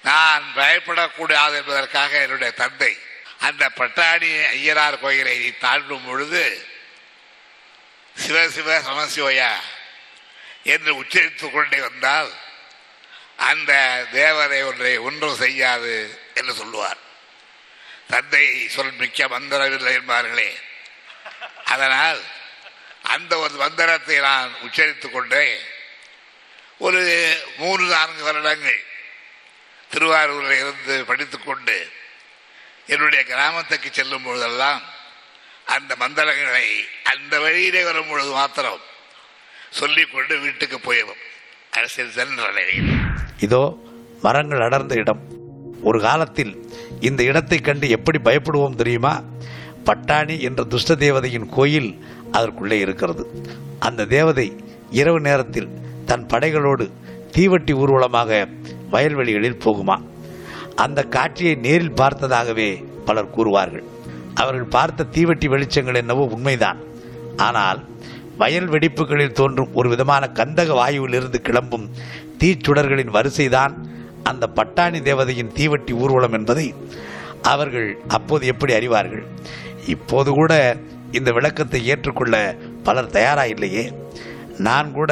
நான் 0.06 0.52
பயப்படக்கூடாது 0.56 1.54
என்பதற்காக 1.54 2.20
என்னுடைய 2.20 2.52
தந்தை 2.52 2.98
அந்த 3.40 3.70
பட்டாணி 3.76 4.30
ஐயனார் 4.56 5.00
கோயிலை 5.00 5.58
தாண்டும் 5.58 6.04
பொழுது 6.06 6.66
சிவ 8.14 8.48
சிவ 8.48 8.78
சமசிவயா 8.80 9.52
என்று 10.64 10.96
உச்சரித்துக் 10.96 11.52
கொண்டே 11.52 11.78
வந்தால் 11.78 12.30
அந்த 13.36 14.06
தேவதை 14.12 14.62
ஒன்றை 14.62 14.96
ஒன்றும் 14.96 15.36
செய்யாது 15.36 16.20
என்று 16.34 16.54
சொல்லுவார். 16.54 16.96
தந்தை 18.08 18.68
சொல் 18.68 18.92
மிக்க 18.92 19.26
மந்திரமில்லை 19.26 19.92
என்பார்களே. 19.98 20.50
அதனால் 21.64 22.20
அந்த 23.02 23.38
ஒரு 23.38 23.54
மந்திரத்தை 23.54 24.18
நான் 24.18 24.54
உச்சரித்துக் 24.60 25.12
கொண்டே 25.12 25.60
ஒரு 26.78 27.00
மூன்று 27.56 27.84
நான்கு 27.84 28.22
வருடங்கள் 28.22 28.84
திருவாரூரில் 29.90 30.58
இருந்து 30.58 31.04
படித்துக்கொண்டு 31.04 31.86
என்னுடைய 32.86 33.24
கிராமத்துக்கு 33.24 33.88
செல்லும் 33.92 34.22
பொழுதெல்லாம் 34.22 34.82
அந்த 35.64 35.96
மந்திரங்களை 35.96 36.66
அந்த 37.02 37.40
வழியிலே 37.40 37.84
வரும் 37.84 38.08
பொழுது 38.08 38.30
மாத்திரம் 38.30 38.84
சொல்லிக்கொண்டு 39.70 40.38
வீட்டுக்கு 40.38 40.78
போயிடும் 40.78 41.22
அரசியல் 41.70 42.10
சென்றடைகிறேன் 42.10 43.08
இதோ 43.38 43.78
மரங்கள் 44.22 44.60
அடர்ந்த 44.60 44.94
இடம். 44.94 45.22
ஒரு 45.82 46.00
காலத்தில் 46.00 46.52
இந்த 47.00 47.22
இடத்தை 47.22 47.60
கண்டு 47.60 47.88
எப்படி 47.88 48.18
பயப்படுவோம் 48.18 48.74
தெரியுமா? 48.74 49.22
பட்டாணி 49.86 50.40
என்ற 50.40 50.64
துஷ்ட 50.64 50.94
தேவதையின் 50.94 51.48
கோயில் 51.48 52.04
அதற்குள்ளே 52.32 52.78
இருக்கிறது. 52.78 53.24
அந்த 53.78 54.04
தேவதை 54.04 54.64
இரவு 54.90 55.20
நேரத்தில் 55.20 55.68
தன் 56.06 56.26
படைகளோடு 56.26 56.90
தீவட்டி 57.36 57.72
ஊர்வலமாக 57.72 58.30
வயல்வெளிகளில் 58.92 59.62
போகுமா? 59.64 59.96
அந்த 60.74 61.02
காட்சியை 61.02 61.54
நேரில் 61.54 61.98
பார்த்ததாகவே 62.00 62.68
பலர் 63.04 63.34
கூறுவார்கள். 63.36 63.84
அவர்கள் 64.34 64.72
பார்த்த 64.76 65.06
தீவட்டி 65.12 65.46
வெளிச்சங்கள் 65.48 66.00
என்னவோ 66.02 66.24
உண்மைதான். 66.36 66.80
ஆனால் 67.36 67.80
வயல் 68.36 68.68
வெடிப்புகளில் 68.68 69.36
தோன்றும் 69.40 69.74
ஒரு 69.74 69.88
விதமான 69.88 70.30
கந்தக 70.34 70.70
வாயுவிலிருந்து 70.80 71.38
கிளம்பும் 71.40 71.86
தீச்சுடர்களின் 72.38 73.14
வரிசைதான் 73.16 73.74
அந்த 74.22 74.44
பட்டாணி 74.54 75.00
தேவதையின் 75.02 75.54
தீவட்டி 75.54 75.92
ஊர்வலம் 75.92 76.32
என்பதை 76.32 76.74
அவர்கள் 77.42 77.88
அப்போது 78.08 78.44
எப்படி 78.46 78.72
அறிவார்கள்? 78.72 79.24
இப்போது 79.86 80.30
கூட 80.30 80.52
இந்த 81.12 81.32
விளக்கத்தை 81.32 81.80
ஏற்றுக்கொள்ள 81.86 82.56
பலர் 82.82 83.14
தயாரா 83.16 83.44
இல்லையே 83.44 83.84
நான் 84.58 84.88
கூட 84.92 85.10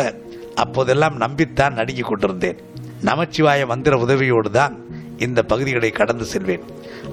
அப்போதெல்லாம் 0.54 1.20
நம்பித்தான் 1.20 1.72
நடுங்கிக் 1.72 2.04
கொண்டிருந்தேன். 2.04 2.60
நமச்சிவாய 3.04 3.66
மந்திர 3.66 3.96
உதவியோடு 3.96 4.50
தான் 4.50 4.74
இந்த 5.18 5.42
பகுதிகளை 5.42 5.90
கடந்து 5.90 6.24
செல்வேன். 6.24 6.64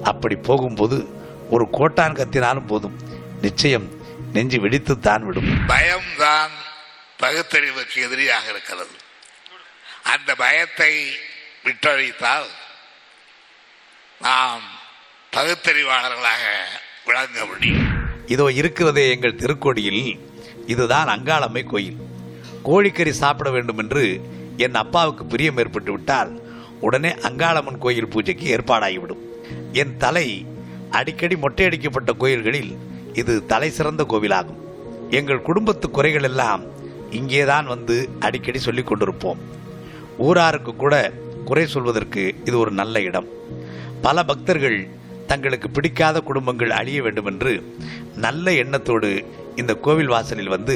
அப்படி 0.03 0.35
போகும்போது 0.35 1.07
ஒரு 1.49 1.69
கோட்டான் 1.69 2.13
கத்தினாலும் 2.13 2.67
போதும். 2.67 2.99
நிச்சயம் 3.41 3.99
நெஞ்சு 4.33 4.57
வெடித்துத்தான் 4.59 5.21
விடும். 5.21 5.65
பயம்தான் 5.67 6.51
பகுத்தறிவுக்கு 7.17 8.01
எதிரியாக 8.01 8.49
இருக்கிறது. 8.49 8.89
அந்த 10.03 10.35
பயத்தை 10.35 10.93
விட்டழித்தால் 11.63 12.49
நாம் 14.21 14.61
பகுத்தறிவாளர்களாக 15.33 16.43
விளங்க 17.05 17.45
முடியும். 17.45 17.87
இதோ 18.25 18.51
இருக்கிறதே 18.51 19.09
எங்கள் 19.09 19.35
திருக்கோடியில். 19.35 20.19
இதுதான் 20.65 21.07
அங்காளம்மை 21.07 21.63
கோயில். 21.63 21.97
கோழிக்கறி 22.65 23.09
சாப்பிட 23.09 23.49
வேண்டும் 23.49 23.77
என்று 23.77 24.21
என் 24.57 24.75
அப்பாவுக்கு 24.75 25.25
பிரியம் 25.25 25.57
ஏற்பட்டு 25.57 25.91
விட்டால் 25.91 26.41
உடனே 26.79 27.09
அங்காளம்மன் 27.09 27.77
கோயில் 27.77 28.07
பூஜைக்கு 28.07 28.55
ஏற்பாடாகிவிடும். 28.55 29.21
என் 29.73 29.97
தலை 29.97 30.45
அடிக்கடி 30.89 31.35
மொட்டையடிக்கப்பட்ட 31.35 32.17
கோயில்களில் 32.17 32.77
இது 33.13 33.45
தலை 33.45 33.69
சிறந்த 33.69 34.03
கோவிலாகும். 34.09 34.59
எங்கள் 35.09 35.41
குடும்பத்து 35.41 35.89
குறைகள் 35.89 36.23
எல்லாம் 36.23 36.61
இங்கேதான் 37.09 37.65
வந்து 37.65 38.09
அடிக்கடி 38.19 38.59
சொல்லிக் 38.59 38.91
கொண்டிருப்போம். 38.91 39.39
ஊராருக்கு 40.17 40.75
கூட 40.75 41.13
குறை 41.45 41.67
சொல்வதற்கு 41.67 42.35
இது 42.45 42.59
ஒரு 42.59 42.71
நல்ல 42.71 43.01
இடம். 43.01 43.27
பல 44.01 44.23
பக்தர்கள் 44.23 44.87
தங்களுக்கு 45.27 45.69
பிடிக்காத 45.69 46.19
குடும்பங்கள் 46.19 46.69
அழிய 46.69 47.01
வேண்டும் 47.01 47.25
என்று 47.25 47.77
நல்ல 48.15 48.53
எண்ணத்தோடு 48.53 49.25
இந்த 49.55 49.73
கோவில் 49.75 50.07
வாசலில் 50.07 50.47
வந்து 50.47 50.75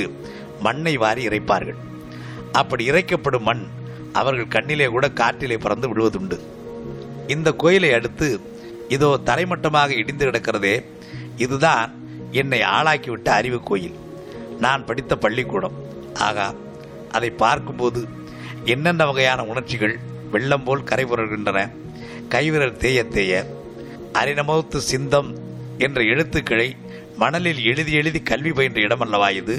மண்ணை 0.67 0.93
வாரி 1.04 1.23
இறைப்பார்கள். 1.28 1.80
அப்படி 2.62 2.84
இறைக்கப்படும் 2.91 3.47
மண் 3.49 3.63
அவர்கள் 4.19 4.54
கண்ணிலே 4.56 4.88
கூட 4.95 5.06
காற்றிலே 5.21 5.58
பறந்து 5.63 5.88
விழுவதுண்டு. 5.91 6.38
இந்த 7.34 7.49
கோயிலை 7.62 7.91
அடுத்து 7.97 8.28
இதோ 8.95 9.10
தரைமட்டமாக 9.30 9.97
இடிந்து 10.01 10.25
கிடக்கிறதே 10.28 10.75
இதுதான் 11.43 11.91
என்னை 12.41 12.60
ஆளாக்கிவிட்ட 12.75 13.30
அறிவு 13.39 13.60
கோயில். 13.69 13.97
நான் 14.63 14.86
படித்த 14.88 15.13
பள்ளிக்கூடம். 15.23 15.78
ஆகா 16.28 16.47
அதை 17.17 17.30
பார்க்கும்போது 17.43 18.01
என்னென்ன 18.73 19.06
வகையான 19.10 19.41
உணர்ச்சிகள் 19.51 19.95
வெள்ளம் 20.34 20.65
போல் 20.67 20.88
கரை 20.89 21.06
புரள்கின்றன. 21.06 21.60
கைவிரல் 22.34 22.80
தேய 22.84 22.99
தேய 23.15 23.34
அரிநமௌத்து 24.19 24.80
சிந்தம் 24.91 25.30
என்ற 25.86 25.99
எழுத்துக்களை 26.13 26.69
மணலில் 27.21 27.62
எழுதி 27.71 27.93
எழுதி 27.99 28.19
கல்வி 28.30 28.51
பயின்ற 28.58 28.80
இடமல்லவா 28.88 29.30
இது? 29.41 29.56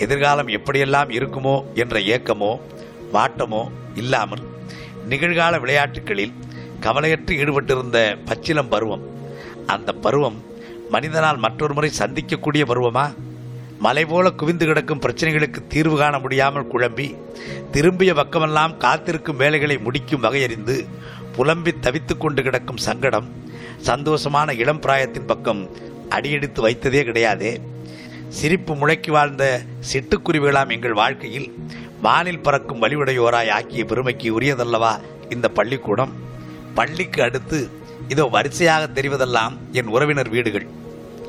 எதிர்காலம் 0.00 0.48
எப்படியெல்லாம் 0.48 1.10
இருக்குமோ 1.18 1.54
என்ற 1.74 1.98
ஏக்கமோ 2.14 2.50
வாட்டமோ 3.12 3.62
இல்லாமல் 3.94 4.44
நிகழ்கால 5.08 5.60
விளையாட்டுகளில் 5.60 6.34
கவலையற்று 6.80 7.32
ஈடுபட்டிருந்த 7.42 7.98
பச்சிலம் 8.28 8.70
பருவம் 8.70 9.04
அந்த 9.66 9.92
பருவம் 10.04 10.38
மனிதனால் 10.90 11.36
மற்றொரு 11.36 11.74
முறை 11.74 11.90
சந்திக்கக்கூடிய 11.98 12.62
பருவமா? 12.70 13.04
மலை 13.78 14.04
போல 14.04 14.30
குவிந்து 14.30 14.66
கிடக்கும் 14.66 15.00
பிரச்சனைகளுக்கு 15.00 15.60
தீர்வு 15.68 15.98
காண 15.98 16.18
முடியாமல் 16.18 16.70
குழம்பி 16.72 17.06
திரும்பிய 17.70 18.14
பக்கமெல்லாம் 18.14 18.76
காத்திருக்கும் 18.76 19.36
வேலைகளை 19.36 19.78
முடிக்கும் 19.78 20.22
வகையறிந்து 20.22 20.76
புலம்பி 21.36 21.72
தவித்து 21.80 22.16
கொண்டு 22.18 22.42
கிடக்கும் 22.42 22.82
சங்கடம் 22.86 23.28
சந்தோஷமான 23.86 24.54
இளம் 24.54 24.80
பிராயத்தின் 24.80 25.26
பக்கம் 25.26 25.62
அடியெடுத்து 26.08 26.62
வைத்ததே 26.62 27.02
கிடையாதே. 27.08 27.52
சிரிப்பு 28.38 28.74
முழக்கி 28.74 29.10
வாழ்ந்த 29.10 29.44
சிட்டுக்குருவிகளாம் 29.92 30.72
எங்கள் 30.72 30.92
வாழ்க்கையில். 30.92 31.46
வானில் 32.02 32.40
பறக்கும் 32.40 32.82
வலிவுடையோராய் 32.82 33.50
ஆக்கிய 33.50 33.84
பெருமைக்கு 33.84 34.40
உரியதல்லவா 34.40 35.00
இந்த 35.28 35.48
பள்ளிக்கூடம்? 35.48 36.12
பள்ளிக்கு 36.74 37.22
அடுத்து 37.22 37.70
இதோ 38.08 38.24
வரிசையாக 38.24 38.88
தெரிவதெல்லாம் 38.94 39.54
என் 39.72 39.86
உறவினர் 39.86 40.28
வீடுகள். 40.28 40.66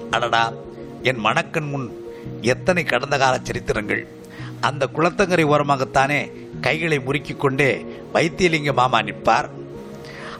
அடடா 0.09 0.53
என் 1.01 1.25
மணக்கண் 1.25 1.69
முன் 1.69 1.87
எத்தனை 2.41 2.83
கடந்த 2.83 3.17
கால 3.17 3.39
சரித்திரங்கள். 3.43 4.03
அந்த 4.61 4.89
குளத்தங்கரை 4.95 5.45
ஓரமாகத்தானே 5.45 6.31
கைகளை 6.61 6.99
முறுக்கிக் 6.99 7.37
கொண்டே 7.37 7.85
வைத்தியலிங்க 8.13 8.73
மாமா 8.73 9.01
நிற்பார். 9.01 9.49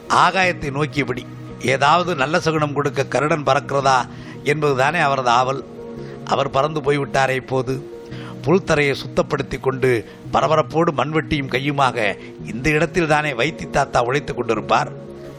ஆகாயத்தை 0.08 0.70
நோக்கியபடி 0.70 1.26
ஏதாவது 1.60 2.14
நல்ல 2.14 2.40
சகுனம் 2.40 2.72
கொடுக்க 2.72 3.06
கருடன் 3.06 3.46
பறக்கிறதா 3.46 3.98
என்பதுதானே 4.44 5.00
அவரது 5.00 5.28
ஆவல். 5.28 5.71
அவர் 6.24 6.50
பறந்து 6.50 6.80
போய்விட்டாரே 6.80 7.34
இப்போது. 7.34 7.90
புல்தரையை 8.42 8.94
சுத்தப்படுத்தி 8.94 9.60
கொண்டு 9.60 10.04
பரபரப்போடு 10.32 10.92
மண்வெட்டியும் 10.92 11.52
கையுமாக 11.52 12.18
இந்த 12.54 12.70
இடத்தில் 12.70 13.06
தானே 13.06 13.32
வைத்தி 13.32 13.70
தாத்தா 13.70 14.02
உழைத்துக் 14.02 14.40
கொண்டிருப்பார். 14.40 14.90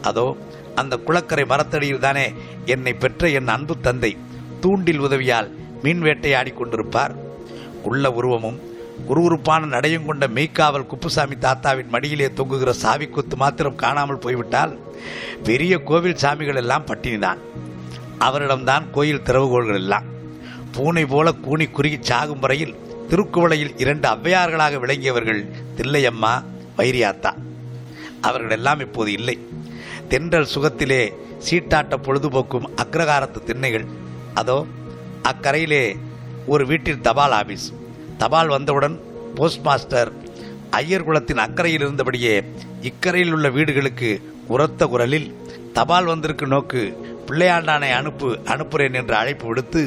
அதோ 0.02 0.36
அந்த 0.74 0.96
குளக்கரை 0.96 1.46
மரத்தடியில் 1.46 1.98
தானே 1.98 2.32
என்னை 2.64 2.94
பெற்ற 2.94 3.28
என் 3.28 3.48
அன்பு 3.48 3.80
தந்தை 3.80 4.16
தூண்டில் 4.60 4.98
உதவியால் 4.98 5.50
மீன் 5.82 6.00
வேட்டையாடி 6.00 6.52
கொண்டிருப்பார். 6.52 7.14
உள்ள 7.82 8.12
உருவமும் 8.12 8.72
குறுகுறுப்பான 9.08 9.66
நடையும் 9.66 10.06
கொண்ட 10.06 10.26
மெய்க்காவல் 10.26 10.86
குப்புசாமி 10.86 11.34
தாத்தாவின் 11.34 11.88
மடியிலே 11.88 12.26
தொங்குகிற 12.26 12.70
சாவி 12.70 13.06
குத்து 13.06 13.36
மாத்திரம் 13.36 13.74
காணாமல் 13.74 14.18
போய்விட்டால் 14.18 14.78
பெரிய 15.42 15.78
கோவில் 15.78 16.20
சாமிகள் 16.22 16.54
எல்லாம் 16.54 16.86
பட்டினிதான். 16.86 17.38
அவரிடம்தான் 18.20 18.90
கோயில் 18.90 19.22
திறவுகோள்கள் 19.24 19.74
எல்லாம். 19.74 20.12
பூனை 20.74 21.04
போல 21.06 21.28
கூனி 21.44 21.66
குறுகி 21.76 21.98
சாகும் 22.00 22.42
வரையில் 22.44 22.74
திருக்குவளையில் 23.10 23.74
இரண்டு 23.82 24.06
ஔவையார்களாக 24.08 24.78
விளங்கியவர்கள் 24.82 25.42
தில்லையம்மா 25.76 26.32
வைரியாத்தா. 26.78 27.32
அவர்கள் 28.20 28.54
எல்லாம் 28.56 28.80
இப்போது 28.80 29.10
இல்லை. 29.12 29.36
தென்றல் 30.08 30.52
சுகத்திலே 30.54 31.02
சீட்டாட்ட 31.46 31.94
பொழுதுபோக்கும் 32.06 32.68
அக்ரகாரத்து 32.82 33.40
திண்ணைகள். 33.48 33.86
அதோ 34.34 34.58
அக்கரையிலே 35.30 35.84
ஒரு 36.46 36.66
வீட்டில் 36.66 37.00
தபால் 37.00 37.34
ஆபீஸ். 37.40 37.66
தபால் 38.22 38.48
வந்தவுடன் 38.48 38.96
போஸ்ட் 39.34 39.64
மாஸ்டர் 39.66 40.10
ஐயர் 40.80 41.06
குளத்தின் 41.06 41.44
அக்கறையில் 41.46 41.84
இருந்தபடியே 41.86 42.34
இக்கரையில் 42.88 43.32
உள்ள 43.32 43.48
வீடுகளுக்கு 43.48 44.10
உரத்த 44.54 44.86
குரலில் 44.86 45.28
தபால் 45.72 46.10
வந்திருக்கு 46.12 46.46
நோக்கு 46.46 46.82
பிள்ளையாண்டானை 47.28 47.90
அனுப்பு 48.00 48.28
அனுப்புறேன் 48.54 48.96
என்று 49.00 49.14
அழைப்பு 49.20 49.46
விடுத்து 49.46 49.82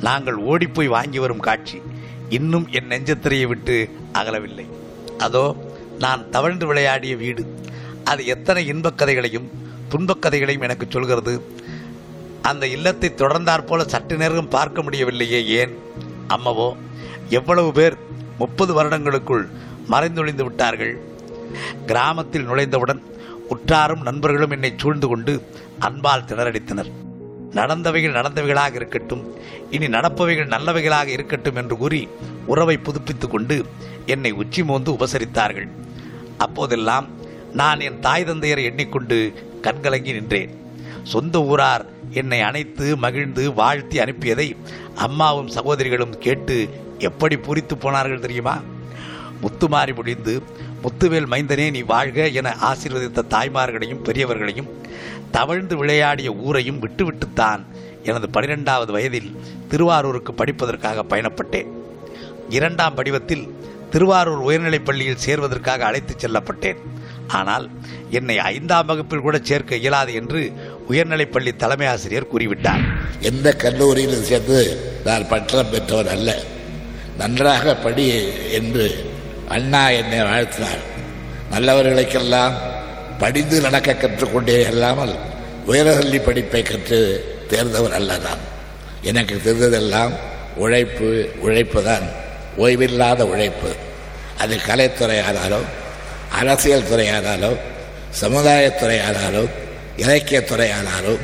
நாங்கள் 0.00 0.34
ஓடிப்போய் 0.34 0.88
வாங்கி 0.88 1.18
வரும் 1.18 1.38
காட்சி 1.38 1.82
இன்னும் 2.28 2.68
என் 2.70 2.88
நெஞ்சத்திரையை 2.88 3.46
விட்டு 3.46 3.90
அகலவில்லை. 4.12 4.66
அதோ 5.18 5.56
நான் 5.98 6.30
தவழ்ந்து 6.30 6.66
விளையாடிய 6.66 7.16
வீடு. 7.16 7.42
அது 8.04 8.26
எத்தனை 8.26 8.66
இன்பக் 8.66 8.98
கதைகளையும் 8.98 9.50
துன்பக் 9.88 10.22
கதைகளையும் 10.22 10.62
எனக்கு 10.62 10.86
சொல்கிறது. 10.88 11.42
அந்த 12.42 12.66
இல்லத்தை 12.66 13.12
தொடர்ந்தாற் 13.16 13.66
போல 13.66 13.84
சற்று 13.84 14.16
நேரம் 14.16 14.48
பார்க்க 14.48 14.82
முடியவில்லையே 14.82 15.46
ஏன்? 15.46 15.78
அம்மவோ 16.28 16.76
எவ்வளவு 17.28 17.72
பேர் 17.72 17.96
முப்பது 18.38 18.74
வருடங்களுக்குள் 18.74 19.48
மறைந்தொழிந்து 19.90 20.42
விட்டார்கள். 20.42 21.00
கிராமத்தில் 21.86 22.48
நுழைந்தவுடன் 22.48 23.02
உற்றாரும் 23.48 24.02
நண்பர்களும் 24.02 24.50
என்னை 24.50 24.72
சூழ்ந்து 24.76 25.08
கொண்டு 25.08 25.42
அன்பால் 25.78 26.24
திணறடித்தனர். 26.24 26.90
நடந்தவைகள் 27.54 28.16
நடந்தவைகளாக 28.18 28.74
இருக்கட்டும். 28.74 29.34
இனி 29.70 29.86
நடப்பவைகள் 29.86 30.52
நல்லவைகளாக 30.54 31.06
இருக்கட்டும் 31.06 31.56
என்று 31.56 31.76
கூறி 31.76 32.08
உறவை 32.46 32.76
புதுப்பித்துக் 32.76 33.30
கொண்டு 33.30 33.66
என்னை 34.06 34.30
உச்சி 34.30 34.64
மோந்து 34.64 34.92
உபசரித்தார்கள். 34.92 35.68
அப்போதெல்லாம் 36.38 37.08
நான் 37.52 37.80
என் 37.80 38.00
தாய் 38.00 38.24
தந்தையரை 38.24 38.64
எண்ணிக்கொண்டு 38.64 39.32
கண்கலங்கி 39.62 40.12
நின்றேன். 40.12 40.58
சொந்த 41.02 41.42
ஊரார் 41.42 41.86
என்னை 42.10 42.40
அணைத்து 42.40 42.96
மகிழ்ந்து 42.96 43.52
வாழ்த்தி 43.52 43.98
அனுப்பியதை 43.98 44.56
அம்மாவும் 44.94 45.48
சகோதரிகளும் 45.48 46.18
கேட்டு 46.18 46.68
எப்படி 46.98 47.36
பூரித்து 47.36 47.74
போனார்கள் 47.74 48.20
தெரியுமா? 48.20 48.60
முத்துமாறி 49.42 49.94
முடிந்து 49.94 50.42
முத்துவேல் 50.82 51.26
மைந்தனே 51.26 51.70
நீ 51.70 51.80
வாழ்க 51.80 52.28
என 52.28 52.56
ஆசீர்வதித்த 52.60 53.22
தாய்மார்களையும் 53.30 54.04
பெரியவர்களையும் 54.04 54.68
தவழ்ந்து 55.30 55.76
விளையாடிய 55.76 56.32
ஊரையும் 56.32 56.80
விட்டுவிட்டுத்தான் 56.80 57.64
எனது 58.04 58.30
பனிரெண்டாவது 58.30 58.92
வயதில் 58.92 59.36
திருவாரூருக்கு 59.68 60.32
படிப்பதற்காக 60.32 61.02
பயணப்பட்டேன். 61.08 61.66
இரண்டாம் 62.48 62.96
படிவத்தில் 62.96 63.48
திருவாரூர் 63.90 64.38
உயர்நிலைப் 64.38 64.86
பள்ளியில் 64.86 65.16
சேர்வதற்காக 65.16 65.84
அழைத்துச் 65.84 66.26
செல்லப்பட்டேன். 66.26 66.76
ஆனால் 67.26 67.70
என்னை 68.10 68.38
ஐந்தாம் 68.38 68.86
வகுப்பில் 68.86 69.20
கூட 69.20 69.38
சேர்க்க 69.42 69.76
இயலாது 69.76 70.14
என்று 70.14 70.52
உயர்நிலைப் 70.88 71.32
பள்ளி 71.32 71.56
தலைமை 71.56 71.86
ஆசிரியர் 71.86 72.32
கூறிவிட்டார். 72.36 72.84
எந்த 73.20 73.56
கல்லூரியிலும் 73.58 74.22
சேர்ந்து 74.22 74.76
நான் 75.04 75.28
பட்டம் 75.28 75.70
பெற்றவர் 75.70 76.08
அல்ல. 76.08 76.42
நன்றாக 77.18 77.74
படி 77.74 78.28
என்று 78.52 79.10
அண்ணா 79.48 79.88
என்னை 79.88 80.18
வாழ்த்தினார். 80.18 80.82
நல்லவர்களுக்கெல்லாம் 81.52 82.52
படிந்து 83.20 83.56
நடக்க 83.60 83.90
கற்றுக்கொண்டே 83.92 84.56
அல்லாமல் 84.70 85.14
உயரகல்லி 85.70 86.20
படிப்பை 86.24 86.62
கற்று 86.62 87.00
தேர்ந்தவர் 87.50 87.96
அல்ல 87.98 88.16
நான் 88.18 88.44
எனக்கு 89.10 89.34
தெரிந்ததெல்லாம் 89.44 90.12
உழைப்பு 90.62 91.08
உழைப்பு 91.40 91.80
தான் 91.84 92.06
ஓய்வில்லாத 92.64 93.20
உழைப்பு. 93.32 93.70
அது 94.42 94.54
கலைத்துறையானாலும் 94.68 95.66
அரசியல் 96.40 96.88
துறையானாலும் 96.90 97.58
சமுதாயத்துறையானாலும் 98.20 99.50
இலக்கியத்துறையானாலும் 100.02 101.22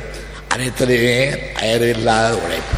அனைத்துலையுமே 0.53 1.19
அயர்வில்லாத 1.61 2.29
உழைப்பு. 2.45 2.76